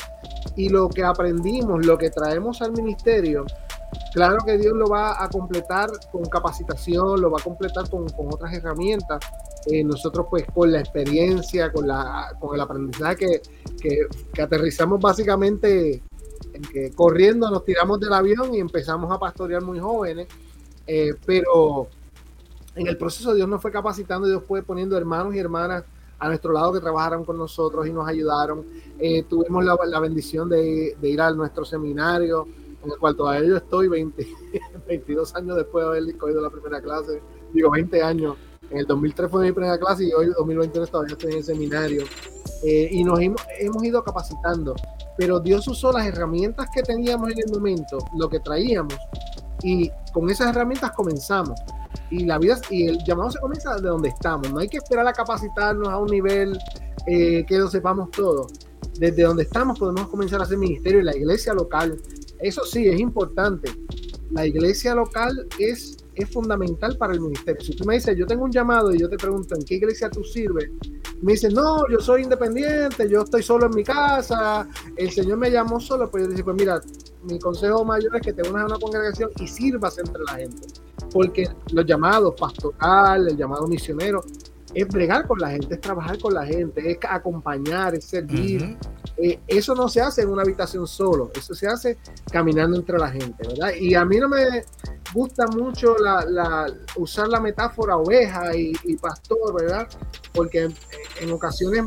[0.57, 3.45] y lo que aprendimos, lo que traemos al ministerio,
[4.13, 8.53] Claro que Dios lo va a completar con capacitación, lo va a completar con, otras
[8.53, 9.19] herramientas.
[9.67, 13.41] Eh, nosotros pues con la experiencia, con, la, con el aprendizaje
[13.81, 16.01] que, que, aterrizamos básicamente
[16.95, 20.27] corriendo nos tiramos del avión y empezamos a pastorear muy jóvenes,
[20.87, 21.87] eh, pero
[22.75, 25.83] en el proceso Dios nos fue capacitando Dios fue poniendo hermanos y hermanas
[26.17, 28.65] a nuestro lado que trabajaron con nosotros y nos ayudaron.
[28.99, 32.45] Eh, tuvimos la, la bendición de, de, ir a nuestro seminario,
[32.83, 34.27] en el cual todavía yo estoy 20,
[34.87, 37.21] 22 años después de haber cogido la primera clase,
[37.53, 38.35] digo 20 años.
[38.69, 42.03] En el 2003 fue mi primera clase y hoy 2021 todavía estoy en el seminario.
[42.63, 44.75] Eh, y nos hemos, hemos, ido capacitando.
[45.17, 48.95] Pero Dios usó las herramientas que teníamos en el momento, lo que traíamos,
[49.63, 51.59] y con esas herramientas comenzamos.
[52.11, 54.51] Y la vida y el llamado se comienza de donde estamos.
[54.51, 56.57] No hay que esperar a capacitarnos a un nivel
[57.05, 58.47] eh, que lo sepamos todo.
[58.97, 61.99] Desde donde estamos podemos comenzar a hacer ministerio en la iglesia local,
[62.39, 63.71] eso sí, es importante.
[64.31, 67.61] La iglesia local es, es fundamental para el ministerio.
[67.61, 70.09] Si tú me dices, yo tengo un llamado y yo te pregunto, ¿en qué iglesia
[70.09, 70.69] tú sirves?
[71.21, 75.49] Me dices, no, yo soy independiente, yo estoy solo en mi casa, el Señor me
[75.51, 76.81] llamó solo, pues yo digo, pues mira,
[77.23, 80.67] mi consejo mayor es que te unas a una congregación y sirvas entre la gente.
[81.11, 84.23] Porque los llamados pastoral, el llamado misionero,
[84.73, 88.77] es bregar con la gente, es trabajar con la gente, es acompañar, es servir.
[89.17, 91.97] Eh, eso no se hace en una habitación solo, eso se hace
[92.31, 93.71] caminando entre la gente, ¿verdad?
[93.77, 94.63] Y a mí no me
[95.13, 99.87] gusta mucho la, usar la metáfora oveja y, pastor, ¿verdad?
[100.33, 100.69] Porque
[101.21, 101.85] en, ocasiones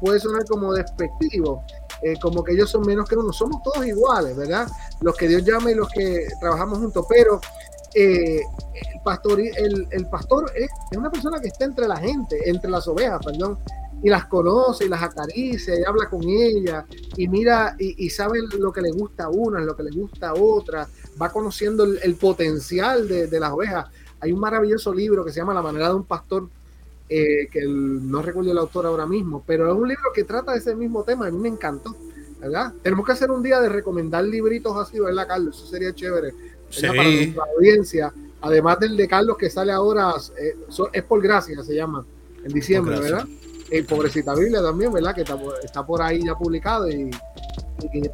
[0.00, 1.62] puede sonar como despectivo.
[2.02, 4.66] Eh, como que ellos son menos que uno, somos todos iguales, ¿verdad?
[5.00, 7.40] Los que Dios llama y los que trabajamos juntos, pero
[7.94, 12.88] eh, el, pastor, el, pastor es, una persona que está entre la gente, entre las
[12.88, 13.58] ovejas, perdón,
[14.02, 16.84] y las conoce y las acaricia y habla con ellas
[17.16, 20.34] y mira y, sabe lo que le gusta a una, lo que le gusta a
[20.34, 20.88] otra,
[21.20, 23.86] va conociendo el, potencial de, las ovejas.
[24.20, 26.48] Hay un maravilloso libro que se llama La manera de un pastor,
[27.08, 30.58] eh, que no recuerdo el autor ahora mismo, pero es un libro que trata de
[30.58, 31.94] ese mismo tema, a mí me encantó,
[32.40, 32.72] ¿verdad?
[32.82, 35.56] Tenemos que hacer un día de recomendar libritos así, ¿verdad, Carlos?
[35.56, 36.32] Eso sería chévere
[36.80, 38.12] para nuestra audiencia.
[38.40, 40.56] Además del de Carlos que sale ahora, eh,
[40.92, 42.04] es por gracia, se llama,
[42.42, 43.26] en diciembre, ¿verdad?
[43.70, 45.14] Y Pobrecita Biblia también, ¿verdad?
[45.14, 45.22] Que
[45.64, 46.90] está, por ahí ya publicado.
[46.90, 47.10] Y,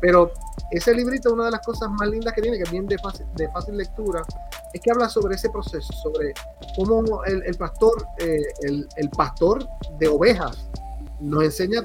[0.01, 0.33] pero
[0.71, 3.27] ese librito, una de las cosas más lindas que tiene, que es bien de fácil,
[3.37, 4.23] de fácil lectura,
[4.73, 6.35] es que habla sobre ese proceso, sobre
[6.77, 9.67] cómo el, pastor, eh, el, pastor
[9.99, 10.69] de ovejas,
[11.21, 11.85] nos enseña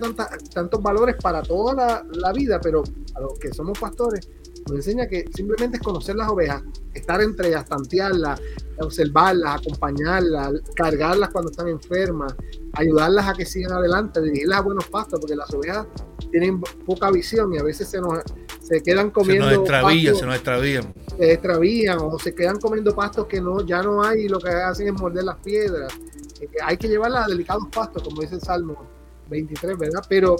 [0.54, 2.84] tantos valores para toda la, la, vida, pero
[3.16, 4.30] a los que somos pastores,
[4.68, 6.62] nos enseña que simplemente es conocer las ovejas,
[6.94, 8.40] estar entre ellas, tantearlas,
[8.80, 12.36] observarlas, acompañarlas, cargarlas cuando están enfermas,
[12.74, 15.88] ayudarlas a que sigan adelante, dirigirlas a buenos pastos, porque las ovejas
[16.34, 18.24] tienen poca visión y a veces se nos
[18.60, 19.46] se quedan comiendo.
[19.46, 20.94] Se nos extravían, se nos extravían.
[21.16, 24.50] Se extravían o se quedan comiendo pastos que no ya no hay y lo que
[24.50, 25.94] hacen es morder las piedras.
[26.42, 28.84] Eh, hay que llevarlas a delicados pastos, como dice el Salmo
[29.30, 30.04] 23, ¿verdad?
[30.10, 30.38] Pero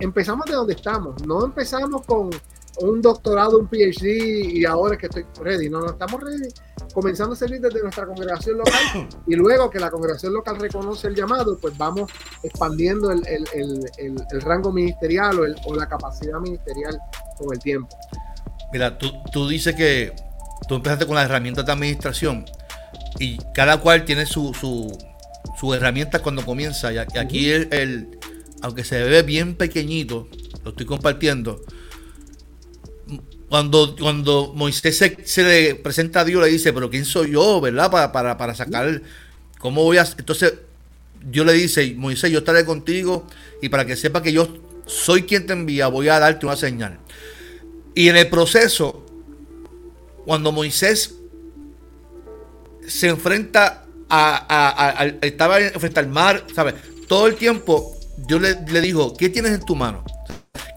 [0.00, 2.30] empezamos de donde estamos, no empezamos con
[2.80, 5.68] un doctorado, un PhD y ahora es que estoy ready.
[5.68, 6.48] No, no estamos ready.
[6.92, 11.14] Comenzando a servir desde nuestra congregación local y luego que la congregación local reconoce el
[11.14, 12.10] llamado, pues vamos
[12.42, 13.22] expandiendo el,
[14.42, 16.98] rango ministerial o, la capacidad ministerial
[17.36, 17.96] con el tiempo.
[18.72, 20.14] Mira, tú, tú dices que
[20.66, 22.44] tú empezaste con las herramientas de administración
[23.18, 24.96] y cada cual tiene su, su,
[25.58, 26.92] su herramienta cuando comienza.
[26.92, 28.18] Y aquí el,
[28.62, 30.28] aunque se ve bien pequeñito,
[30.64, 31.60] lo estoy compartiendo
[33.48, 37.90] cuando, cuando Moisés se, le presenta a Dios, le dice, pero ¿quién soy yo, verdad?
[37.90, 39.02] Para, para, para sacar,
[39.58, 40.06] ¿cómo voy a...?
[40.18, 40.54] Entonces,
[41.22, 43.26] Dios le dice, Moisés, yo estaré contigo
[43.62, 44.48] y para que sepa que yo
[44.86, 46.98] soy quien te envía, voy a darte una señal.
[47.94, 49.04] Y en el proceso,
[50.24, 51.14] cuando Moisés
[52.86, 56.74] se enfrenta a, estaba frente al mar, ¿sabes?
[57.06, 60.04] Todo el tiempo Dios le, le dijo, ¿qué tienes en tu mano?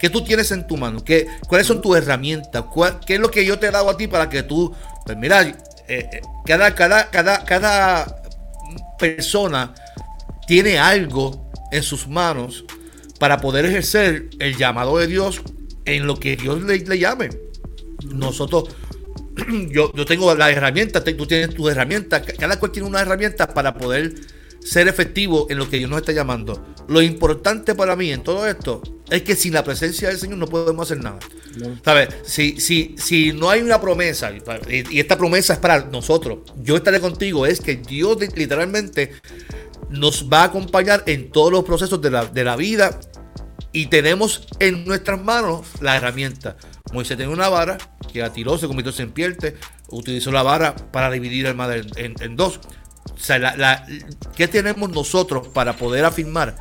[0.02, 1.04] ¿Qué tú tienes en tu mano?
[1.04, 2.64] ¿Qué, ¿Cuáles son tus herramientas?
[3.06, 4.74] ¿Qué es lo que yo te he dado a ti para que tú,
[5.06, 5.54] pues mira, eh,
[5.88, 8.22] eh, cada, cada, cada, cada
[8.98, 9.72] persona
[10.44, 12.64] tiene algo en sus manos
[13.20, 15.40] para poder ejercer el llamado de Dios
[15.84, 17.30] en lo que Dios le, llame.
[18.04, 18.74] Nosotros,
[19.70, 23.74] yo, yo tengo las herramientas, tú tienes tus herramientas, cada cual tiene una herramienta para
[23.74, 24.12] poder
[24.64, 26.64] ser efectivo en lo que Dios nos está llamando.
[26.88, 30.46] Lo importante para mí en todo esto es que sin la presencia del Señor no
[30.46, 31.18] podemos hacer nada.
[31.84, 32.08] ¿Sabes?
[32.24, 34.30] Si, si, si no hay una promesa,
[34.68, 39.12] y esta promesa es para nosotros, yo estaré contigo, es que Dios literalmente
[39.90, 42.98] nos va a acompañar en todos los procesos de la, de la vida
[43.72, 46.56] y tenemos en nuestras manos la herramienta.
[46.92, 47.78] Moisés tenía una vara
[48.12, 49.56] que la tiró, se convirtió en pierte,
[49.88, 52.60] utilizó la vara para dividir el mar en dos.
[53.14, 53.86] O sea, la,
[54.36, 56.56] ¿qué tenemos nosotros para poder afirmar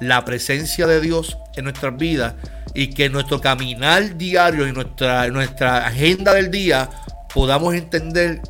[0.00, 2.34] la presencia de Dios en nuestras vidas
[2.74, 6.90] y que nuestro caminar diario y nuestra, nuestra agenda del día
[7.34, 8.40] podamos entender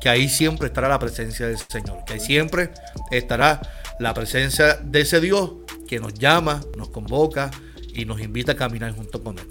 [0.00, 2.70] que ahí siempre estará la presencia del Señor, que ahí siempre
[3.10, 3.60] estará
[3.98, 5.52] la presencia de ese Dios
[5.88, 7.50] que nos llama, nos convoca
[7.92, 9.46] y nos invita a caminar junto con Él.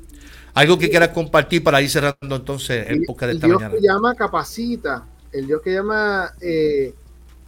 [0.54, 3.76] Algo que quieras compartir para ir cerrando entonces el podcast de esta Dios mañana.
[3.76, 6.94] que llama capacita, el Dios que llama eh,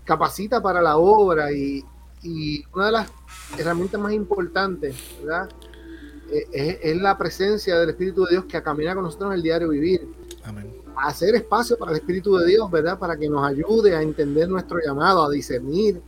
[0.05, 1.83] capacita para la obra y,
[2.73, 3.11] una de las
[3.57, 5.47] herramientas más importantes, ¿verdad?
[6.31, 9.69] Eh, es, la presencia del Espíritu de Dios que camina con nosotros en el diario
[9.69, 10.07] vivir.
[10.97, 12.97] Hacer espacio para el Espíritu de Dios, ¿verdad?
[12.97, 16.01] Para que nos ayude a entender nuestro llamado, a discernir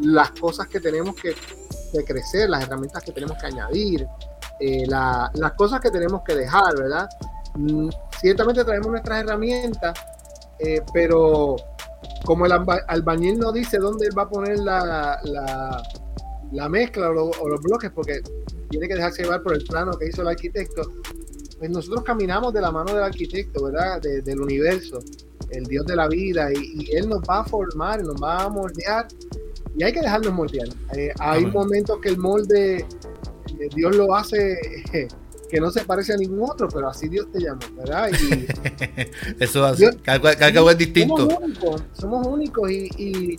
[0.00, 1.34] las cosas que tenemos que,
[2.06, 4.06] crecer, las herramientas que tenemos que añadir,
[4.60, 7.08] eh, las cosas que tenemos que dejar, ¿verdad?
[7.56, 7.88] Mm,
[8.20, 9.98] ciertamente traemos nuestras herramientas,
[10.58, 11.56] eh, pero
[12.24, 12.52] como el
[12.88, 15.18] albañil no dice dónde él va a poner la,
[16.52, 18.20] la, mezcla o, los bloques, porque
[18.68, 20.82] tiene que dejarse llevar por el plano que hizo el arquitecto,
[21.58, 24.00] pues nosotros caminamos de la mano del arquitecto, ¿verdad?
[24.00, 25.00] del universo,
[25.50, 29.08] el Dios de la vida, y, Él nos va a formar, nos va a moldear,
[29.76, 30.68] y hay que dejarnos moldear.
[30.96, 34.58] Eh, hay momentos que el molde, eh, Dios lo hace
[35.48, 38.10] que no se parece a ningún otro, pero así Dios te llamó, ¿verdad?
[38.10, 38.46] Y,
[39.42, 41.16] Eso así, cada, cada, es distinto.
[41.16, 43.38] Somos únicos, somos únicos y,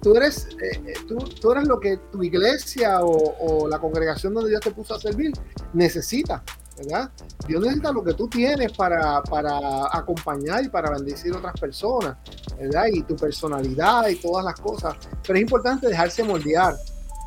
[0.00, 4.62] tú eres eh, tú, tú, eres lo que tu iglesia o, la congregación donde Dios
[4.62, 5.32] te puso a servir
[5.72, 6.42] necesita.
[6.76, 7.08] ¿verdad?
[7.46, 12.16] Dios necesita lo que tú tienes para, para acompañar y para bendecir a otras personas,
[12.58, 12.86] ¿verdad?
[12.92, 14.96] Y tu personalidad y todas las cosas.
[15.24, 16.74] Pero es importante dejarse moldear,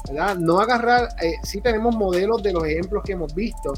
[0.10, 0.36] ¿verdad?
[0.36, 3.74] No agarrar, eh, sí tenemos modelos de los ejemplos que hemos visto,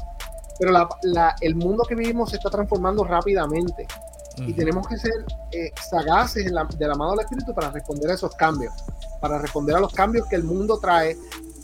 [0.60, 3.88] pero la, el mundo que vivimos se está transformando rápidamente.
[4.36, 5.12] Y tenemos que ser
[5.52, 8.72] eh, sagaces de la mano del Espíritu para responder a esos cambios,
[9.20, 11.16] para responder a los cambios que el mundo trae,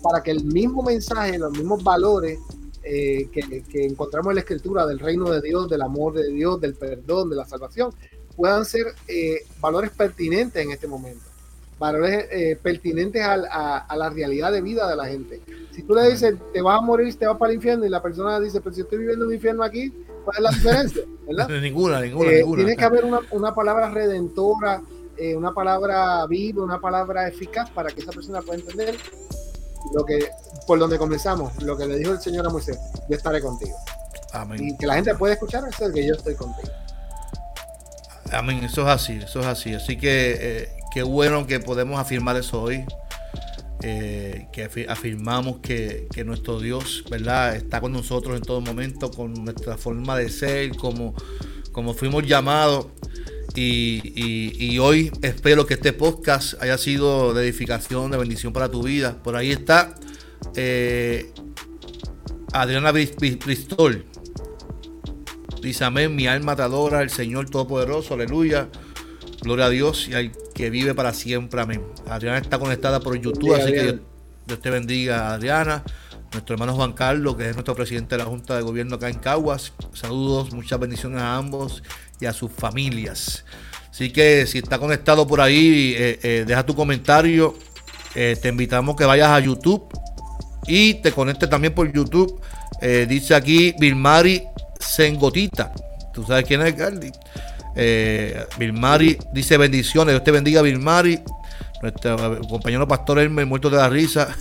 [0.02, 2.38] para que el mismo mensaje, los mismos valores
[2.82, 6.74] eh, que, encontramos en la escritura del reino de Dios, del amor de Dios, del
[6.74, 7.94] perdón, de la salvación,
[8.36, 11.24] puedan ser eh, valores pertinentes en este momento,
[11.78, 15.40] valores eh, pertinentes a, la realidad de vida de la gente.
[15.72, 18.02] Si tú le dices, te vas a morir, te vas para el infierno, y la
[18.02, 19.92] persona dice, pero si estoy viviendo un infierno aquí,
[20.24, 21.02] ¿cuál es la diferencia?
[21.60, 22.56] ninguna, ninguna, ninguna.
[22.56, 24.82] Tiene que haber una, una palabra redentora,
[25.36, 28.96] una palabra viva, una palabra eficaz para que esa persona pueda entender
[29.94, 30.18] lo que
[30.66, 33.76] por donde comenzamos, lo que le dijo el Señor a Moisés, yo estaré contigo.
[34.32, 34.62] Amén.
[34.62, 36.72] Y que la gente puede escuchar es que yo estoy contigo.
[38.32, 39.74] Amén, eso es así, eso es así.
[39.74, 42.82] Así que eh, qué bueno que podemos afirmar eso hoy.
[43.82, 47.54] Eh, que afirmamos que, nuestro Dios, ¿verdad?
[47.54, 51.14] Está con nosotros en todo momento, con nuestra forma de ser, como,
[51.70, 52.86] como fuimos llamados.
[53.54, 59.22] Y, hoy espero que este podcast haya sido de edificación, de bendición para tu vida.
[59.22, 59.96] Por ahí está
[60.54, 61.30] eh,
[62.54, 64.06] Adriana Bristol.
[65.60, 68.70] Dice amén, mi alma te adora, el Señor Todopoderoso, aleluya.
[69.42, 71.82] Gloria a Dios y al que vive para siempre, amén.
[72.08, 73.98] Adriana está conectada por YouTube, así que
[74.46, 75.84] Dios te bendiga, Adriana.
[76.32, 79.18] Nuestro hermano Juan Carlos, que es nuestro presidente de la Junta de Gobierno acá en
[79.18, 79.74] Caguas.
[79.92, 81.82] Saludos, muchas bendiciones a ambos
[82.20, 83.44] y a sus familias.
[83.90, 87.54] Así que si está conectado por ahí, eh, eh, deja tu comentario.
[88.14, 89.86] Eh, te invitamos que vayas a YouTube
[90.66, 92.40] y te conectes también por YouTube.
[93.08, 94.42] dice aquí Vilmari
[94.80, 95.72] Sengotita.
[96.14, 96.74] Tú sabes quién es,
[98.58, 100.14] Vilmari dice bendiciones.
[100.14, 101.20] Dios te bendiga, Vilmari.
[101.82, 104.34] Nuestro compañero pastor Elmer, muerto de la risa.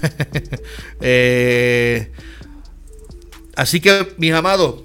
[3.55, 4.83] así que, mis amados,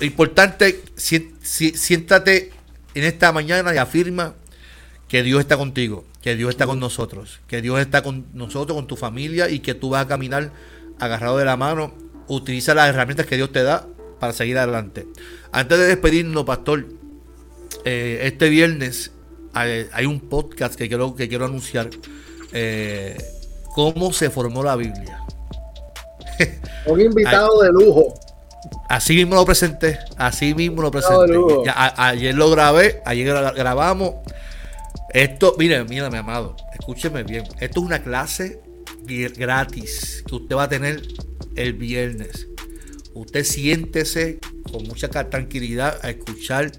[0.00, 2.50] importante, siéntate
[2.94, 4.34] en esta mañana y afirma
[5.08, 8.86] que Dios está contigo, que Dios está con nosotros, que Dios está con nosotros, con
[8.86, 10.52] tu familia y que tú vas a caminar
[10.98, 11.94] agarrado de la mano.
[12.26, 13.86] Utiliza las herramientas que Dios te da
[14.20, 15.06] para seguir adelante.
[15.50, 16.86] Antes de despedirnos, pastor,
[17.84, 19.12] eh, este viernes
[19.52, 21.90] hay, un podcast que quiero, que quiero anunciar.
[22.52, 23.16] Eh,
[23.74, 25.20] ¿Cómo se formó la Biblia?
[26.86, 28.14] Un invitado de lujo.
[28.88, 31.34] Así mismo lo presenté, así mismo lo presenté.
[31.96, 34.14] ayer lo grabé, ayer grabamos.
[35.12, 37.44] Esto, mire, mire, mi amado, escúcheme bien.
[37.60, 38.60] Esto es una clase
[39.36, 41.02] gratis que usted va a tener
[41.56, 42.48] el viernes.
[43.14, 44.38] Usted siéntese
[44.70, 46.72] con mucha tranquilidad a escuchar.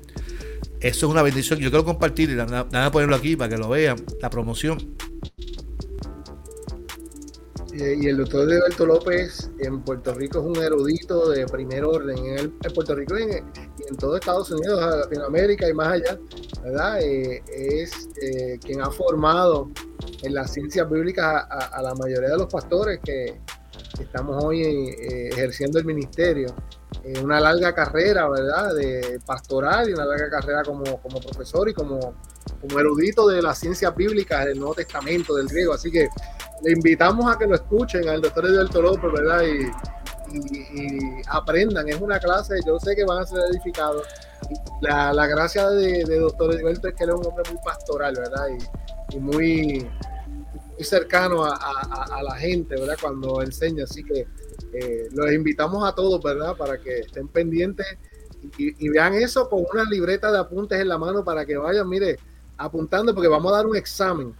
[0.81, 1.59] Eso es una bendición.
[1.59, 4.95] Yo quiero compartir, nada, ponerlo aquí para que lo vean, la promoción
[7.79, 12.17] y el doctor Alberto López en Puerto Rico es un erudito de primer orden.
[12.37, 16.19] En, Puerto Rico y en, todo Estados Unidos, Latinoamérica y más allá,
[16.63, 17.01] ¿verdad?
[17.01, 19.69] Eh, es eh, quien ha formado
[20.21, 23.39] en las ciencias bíblicas a, la mayoría de los pastores que,
[23.99, 26.55] estamos hoy eh, ejerciendo el ministerio.
[27.21, 28.73] Una larga carrera, ¿verdad?
[28.75, 32.15] De pastoral y una larga carrera como, como profesor y como,
[32.61, 35.73] como erudito de las ciencias bíblicas del Nuevo Testamento, del griego.
[35.73, 36.09] Así que
[36.63, 39.43] le invitamos a que lo escuchen al doctor Edilberto López, ¿verdad?
[39.43, 39.71] Y,
[41.27, 41.89] aprendan.
[41.89, 44.03] Es una clase, yo sé que van a ser edificados.
[44.79, 48.45] La, la gracia de, doctor Edilberto es que él es un hombre muy pastoral, ¿verdad?
[49.11, 49.89] Y, muy,
[50.83, 52.97] cercano a, la gente, ¿verdad?
[53.01, 53.83] Cuando enseña.
[53.83, 54.27] Así que
[54.73, 56.55] eh, los invitamos a todos, ¿verdad?
[56.55, 57.85] Para que estén pendientes
[58.57, 61.87] y, y vean eso con una libreta de apuntes en la mano para que vayan,
[61.87, 62.19] mire,
[62.57, 64.33] apuntando, porque vamos a dar un examen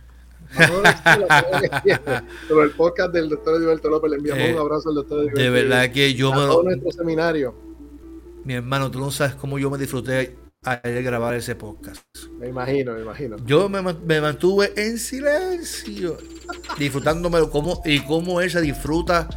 [2.48, 5.32] pero el podcast del doctor Edilberto López le enviamos un eh, abrazo al doctor.
[5.32, 6.38] De verdad que yo me.
[6.38, 7.54] Todo nuestro seminario.
[8.44, 12.02] Mi hermano, tú no sabes cómo yo me disfruté ayer grabar ese podcast.
[12.38, 13.38] Me imagino, me imagino.
[13.46, 16.18] Yo me, mantuve en silencio,
[16.78, 19.28] disfrutándome cómo, y cómo él se disfruta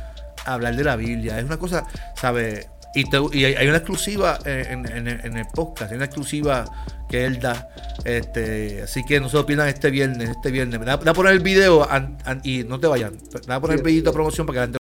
[0.45, 1.39] hablar de la Biblia.
[1.39, 2.67] Es una cosa, ¿sabes?
[2.95, 3.05] Y,
[3.39, 6.65] y hay una exclusiva en, en, el podcast, hay una exclusiva
[7.09, 7.69] que él da.
[8.05, 10.79] Este, así que no se lo pierdan este viernes, este viernes.
[10.79, 11.89] Me da, a poner el video
[12.43, 13.15] y no te vayan.
[13.15, 14.82] Me da a poner el videito de promoción para que la gente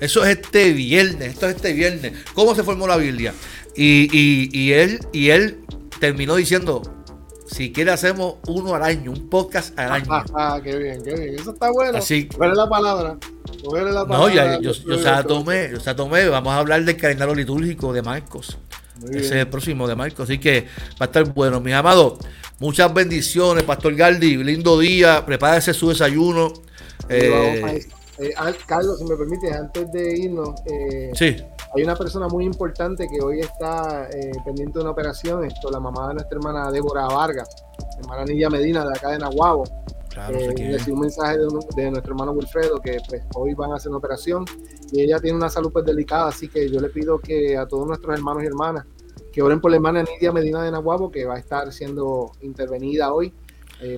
[0.00, 2.12] Eso es este viernes, esto es este viernes.
[2.34, 3.34] ¿Cómo se formó la Biblia?
[3.76, 5.60] Y, él, y él
[6.00, 6.82] terminó diciendo,
[7.46, 10.06] si quiere hacemos uno al año, un podcast al año.
[10.08, 11.34] Ah, ah qué bien, qué bien.
[11.34, 11.98] Eso está bueno.
[11.98, 13.18] Así, ¿Cuál es la palabra?
[13.62, 14.18] la palabra?
[14.18, 16.28] No, ya, yo, yo, yo ya tomé, yo tomé.
[16.28, 18.58] Vamos a hablar del calendario litúrgico de Marcos.
[19.08, 20.28] Ese es el próximo de Marcos.
[20.28, 21.60] Así que va a estar bueno.
[21.60, 22.18] Mis amados,
[22.58, 24.36] muchas bendiciones, Pastor Galdi.
[24.38, 25.24] Lindo día.
[25.24, 26.52] Prepárese su desayuno.
[27.08, 27.86] Eh,
[28.20, 28.34] eh,
[28.66, 31.10] Carlos, si me permite, antes de irnos, eh,
[31.74, 35.80] hay una persona muy importante que hoy está eh, pendiente de una operación, esto, la
[35.80, 37.48] mamá de nuestra hermana Débora Vargas,
[37.98, 39.64] hermana Nidia Medina de acá de Nahuabo.
[40.10, 43.98] Claro, recibió un mensaje de, nuestro hermano Wilfredo que pues, hoy van a hacer una
[43.98, 44.44] operación
[44.90, 47.86] y ella tiene una salud pues delicada, así que yo le pido que a todos
[47.86, 48.86] nuestros hermanos y hermanas
[49.32, 53.14] que oren por la hermana Nidia Medina de Nahuabo, que va a estar siendo intervenida
[53.14, 53.32] hoy,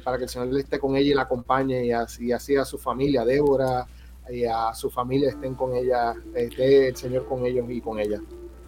[0.04, 2.64] para que el Señor esté con ella y la acompañe y así, y así a
[2.66, 3.86] su familia, Débora,
[4.30, 8.20] y a su familia estén con ella, esté el Señor con ellos y con ella.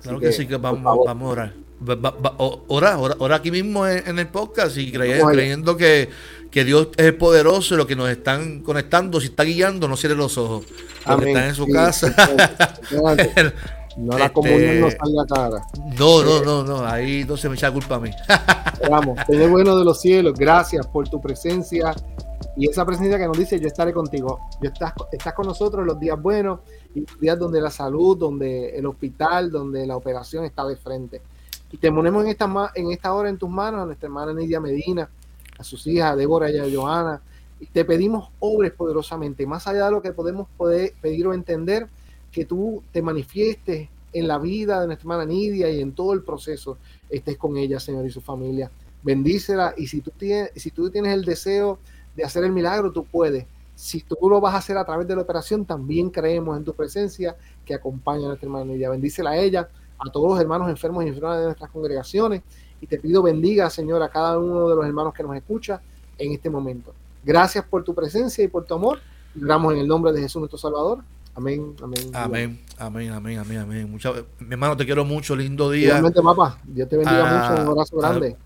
[0.02, 1.54] claro que, sí, que vamos, vamos a orar.
[2.68, 6.08] Ora, ora, aquí mismo en, el podcast y creyendo, que,
[6.50, 10.14] que, Dios es poderoso y lo que nos están conectando, si está guiando, no cierre
[10.14, 10.64] los ojos.
[11.04, 12.14] Porque están en su casa.
[13.96, 15.66] No la comunión no salga cara.
[15.98, 18.10] No, no, no, no, ahí no se me echa culpa a mí.
[18.90, 21.94] Vamos, Señor bueno de los cielos, gracias por tu presencia
[22.56, 24.40] y esa presencia que nos dice, yo estaré contigo.
[24.62, 26.60] Yo estás, estás con nosotros los días buenos
[26.94, 31.20] y los días donde la salud, donde el hospital, donde la operación está de frente.
[31.72, 34.60] Y te ponemos en esta, en esta hora en tus manos a nuestra hermana Nidia
[34.60, 35.08] Medina,
[35.58, 37.20] a sus hijas, a Débora y a Joana.
[37.58, 41.88] Y te pedimos obres poderosamente, más allá de lo que podemos poder pedir o entender,
[42.30, 46.22] que tú te manifiestes en la vida de nuestra hermana Nidia y en todo el
[46.22, 46.78] proceso
[47.10, 48.70] estés con ella, Señor, y su familia.
[49.02, 51.78] Bendícela y si tú tienes, si tú tienes el deseo
[52.14, 53.46] de hacer el milagro, tú puedes.
[53.74, 56.74] Si tú lo vas a hacer a través de la operación, también creemos en tu
[56.74, 58.90] presencia que acompaña a nuestra hermana Nidia.
[58.90, 62.42] Bendícela a ella, a todos los hermanos enfermos y enfermas de nuestras congregaciones.
[62.80, 65.80] Y te pido bendiga, Señor, a cada uno de los hermanos que nos escucha
[66.18, 66.92] en este momento.
[67.24, 69.00] Gracias por tu presencia y por tu amor.
[69.42, 71.02] Oramos en el nombre de Jesús nuestro Salvador.
[71.34, 72.10] Amén, amén.
[72.12, 74.00] Amén, amén, amén, amén, amén.
[74.38, 75.88] mi hermano, te quiero mucho, lindo día.
[75.88, 76.58] Igualmente, papá.
[76.62, 77.62] Dios te bendiga ah, mucho.
[77.62, 78.36] Un abrazo grande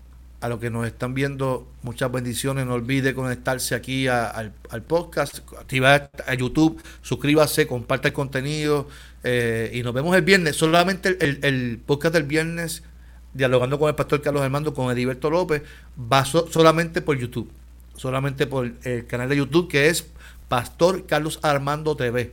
[0.41, 2.65] a los que nos están viendo, muchas bendiciones.
[2.65, 4.53] No olvide conectarse aquí al,
[4.87, 8.87] podcast, activar a YouTube, suscríbase, comparte el contenido
[9.23, 10.55] eh, y nos vemos el viernes.
[10.55, 12.83] Solamente el, podcast del viernes,
[13.33, 15.63] dialogando con el pastor Carlos Armando, con Ediberto López,
[15.99, 17.51] va solamente por YouTube,
[17.97, 20.07] solamente por el canal de YouTube que es
[20.47, 22.31] Pastor Carlos Armando TV.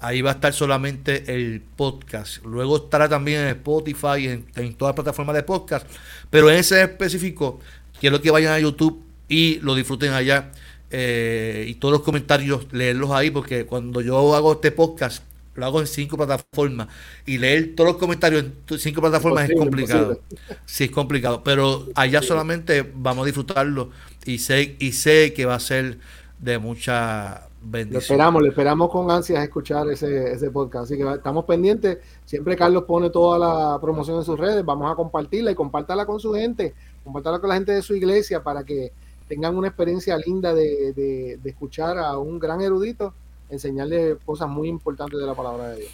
[0.00, 2.44] Ahí va a estar solamente el podcast.
[2.44, 5.86] Luego estará también en Spotify, en, en todas las plataformas de podcast.
[6.30, 7.58] Pero en ese específico,
[8.00, 10.52] quiero que vayan a YouTube y lo disfruten allá.
[10.90, 15.22] Eh, y todos los comentarios, leerlos ahí, porque cuando yo hago este podcast,
[15.54, 16.88] lo hago en cinco plataformas.
[17.26, 20.20] Y leer todos los comentarios en cinco plataformas es complicado.
[20.64, 21.42] Sí, es complicado.
[21.42, 23.90] Pero allá solamente vamos a disfrutarlo.
[24.24, 25.98] Y sé, y sé que va a ser
[26.38, 30.84] de mucha le esperamos, le esperamos con ansias escuchar ese, ese podcast.
[30.84, 31.98] Así que estamos pendientes.
[32.24, 34.64] Siempre Carlos pone toda la promoción en sus redes.
[34.64, 36.74] Vamos a compartirla y compártala con su gente.
[37.04, 38.92] Compártala con la gente de su iglesia para que
[39.28, 43.12] tengan una experiencia linda de, de, escuchar a un gran erudito
[43.50, 45.90] enseñarle cosas muy importantes de la palabra de Dios.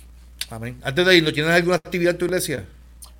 [0.51, 0.79] Amén.
[0.83, 2.67] Antes de irnos, ¿tienes alguna actividad en tu iglesia?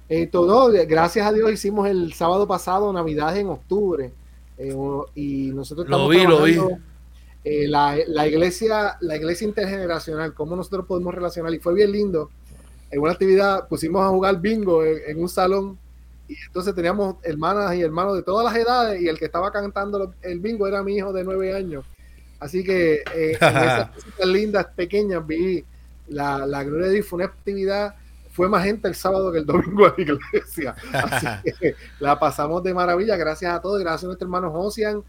[0.09, 4.13] Eh, todo, gracias a Dios hicimos el sábado pasado Navidad en octubre.
[4.59, 4.77] Eh,
[5.15, 6.77] y nosotros estamos lo vi, lo vi
[7.45, 11.53] eh, la, la, iglesia, la iglesia intergeneracional, cómo nosotros podemos relacionar.
[11.53, 12.31] Y fue bien lindo.
[12.91, 15.79] En una actividad pusimos a jugar bingo en, un salón
[16.27, 20.15] y entonces teníamos hermanas y hermanos de todas las edades y el que estaba cantando
[20.23, 21.85] el bingo era mi hijo de nueve años.
[22.41, 25.65] Así que eh, en esas cositas lindas, pequeñas, vi
[26.09, 27.07] la, la gloria de Dios.
[27.07, 27.95] Fue una actividad,
[28.31, 30.75] fue más gente el sábado que el domingo a la iglesia.
[30.93, 33.17] Así que la pasamos de maravilla.
[33.17, 35.05] Gracias a todos, gracias a nuestro hermano Josian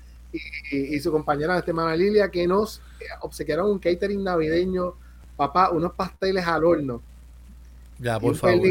[0.72, 2.82] y, su compañera, esta hermana Lilia, que nos
[3.22, 4.94] obsequiaron un catering navideño,
[5.36, 7.02] papá, unos pasteles al horno.
[8.00, 8.62] Ya, por favor.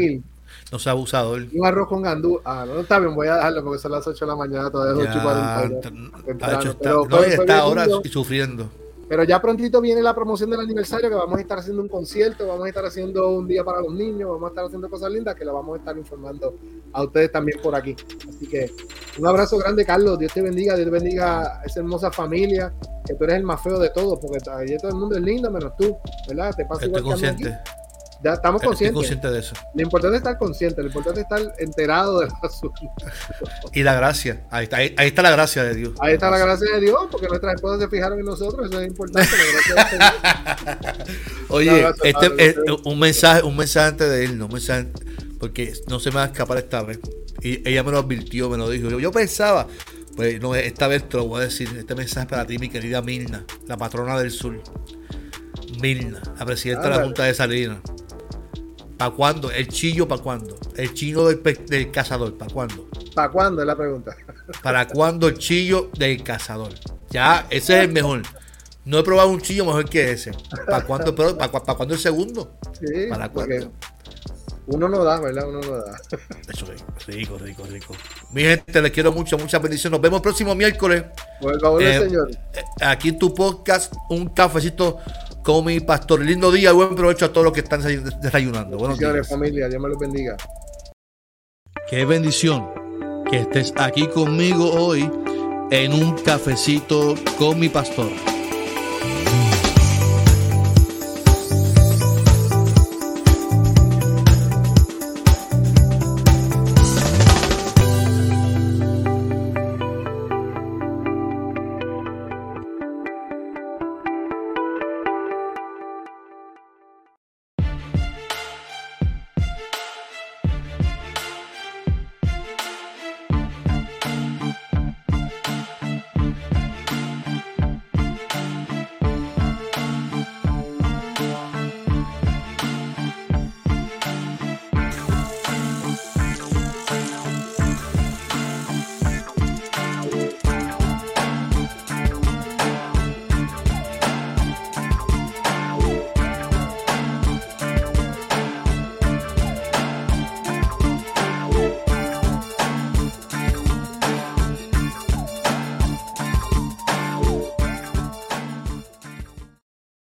[0.71, 1.45] No sea abusador.
[1.53, 2.39] Un arroz con gandú.
[2.45, 5.03] Ah, no, está bien, voy a dejarlo porque son las 8 de la mañana, todavía
[5.03, 5.19] es 8
[6.25, 6.59] y Está,
[6.91, 8.69] no, está ahora y sufriendo.
[9.07, 12.47] Pero ya prontito viene la promoción del aniversario, que vamos a estar haciendo un concierto,
[12.47, 15.35] vamos a estar haciendo un día para los niños, vamos a estar haciendo cosas lindas
[15.35, 16.57] que lo vamos a estar informando
[16.91, 17.95] a ustedes también por aquí.
[18.27, 18.71] Así que
[19.19, 20.17] un abrazo grande, Carlos.
[20.17, 22.73] Dios te bendiga, Dios bendiga a esa hermosa familia,
[23.05, 25.75] que tú eres el más feo de todos, porque todo el mundo es lindo menos
[25.77, 25.95] tú,
[26.27, 26.55] ¿verdad?
[26.55, 27.57] Te pasa igual consciente.
[28.25, 28.95] Ya estamos conscientes.
[28.95, 29.53] consciente de eso.
[29.75, 32.81] Lo importante es estar consciente, lo importante es estar enterado del asunto.
[33.71, 35.93] Y la gracia, ahí está, ahí, está la gracia de Dios.
[35.99, 38.87] Ahí está la gracia de Dios, porque nuestras esposas se fijaron en nosotros, eso es
[38.87, 39.29] importante.
[41.49, 44.87] Oye, este es un mensaje, un mensaje antes de él, no un mensaje,
[45.39, 46.99] porque no se me va a escapar esta vez.
[47.43, 48.89] Y ella me lo advirtió, me lo dijo.
[48.89, 49.67] Yo, yo pensaba,
[50.15, 53.03] pues no, esta vez te lo voy a decir, este mensaje para ti, mi querida
[53.03, 54.59] Milna, la patrona del sur.
[55.79, 57.77] Milna, la presidenta de la Junta de Salinas.
[58.97, 59.51] ¿Para cuándo?
[59.51, 60.57] ¿El chillo para cuándo?
[60.75, 62.87] ¿El chillo del, cazador para cuándo?
[63.13, 64.15] ¿Para cuándo es la pregunta?
[64.63, 66.71] ¿Para cuándo el chillo del cazador?
[67.09, 68.21] Ya, ese es el mejor.
[68.85, 70.31] No he probado un chillo mejor que ese.
[70.65, 72.53] ¿Para cuándo, para, cuándo el segundo?
[72.79, 73.71] Sí, ¿Para cuándo?
[74.67, 75.47] Uno no da, ¿verdad?
[75.47, 75.97] Uno no da.
[76.53, 77.95] Eso es rico, rico, rico.
[78.31, 79.91] Mi gente, les quiero mucho, muchas bendiciones.
[79.91, 81.03] Nos vemos el próximo miércoles.
[81.41, 82.31] Por el favor eh, Señor.
[82.31, 84.99] Eh, aquí en tu podcast, un cafecito
[85.45, 86.21] con mi pastor.
[86.21, 87.81] Lindo día, buen provecho a todos los que están
[88.19, 88.77] desayunando.
[88.77, 89.29] Buenos días.
[89.29, 90.35] familia, Dios me los bendiga.
[91.87, 92.67] Qué bendición
[93.29, 95.09] que estés aquí conmigo hoy
[95.69, 98.09] en un cafecito con mi pastor.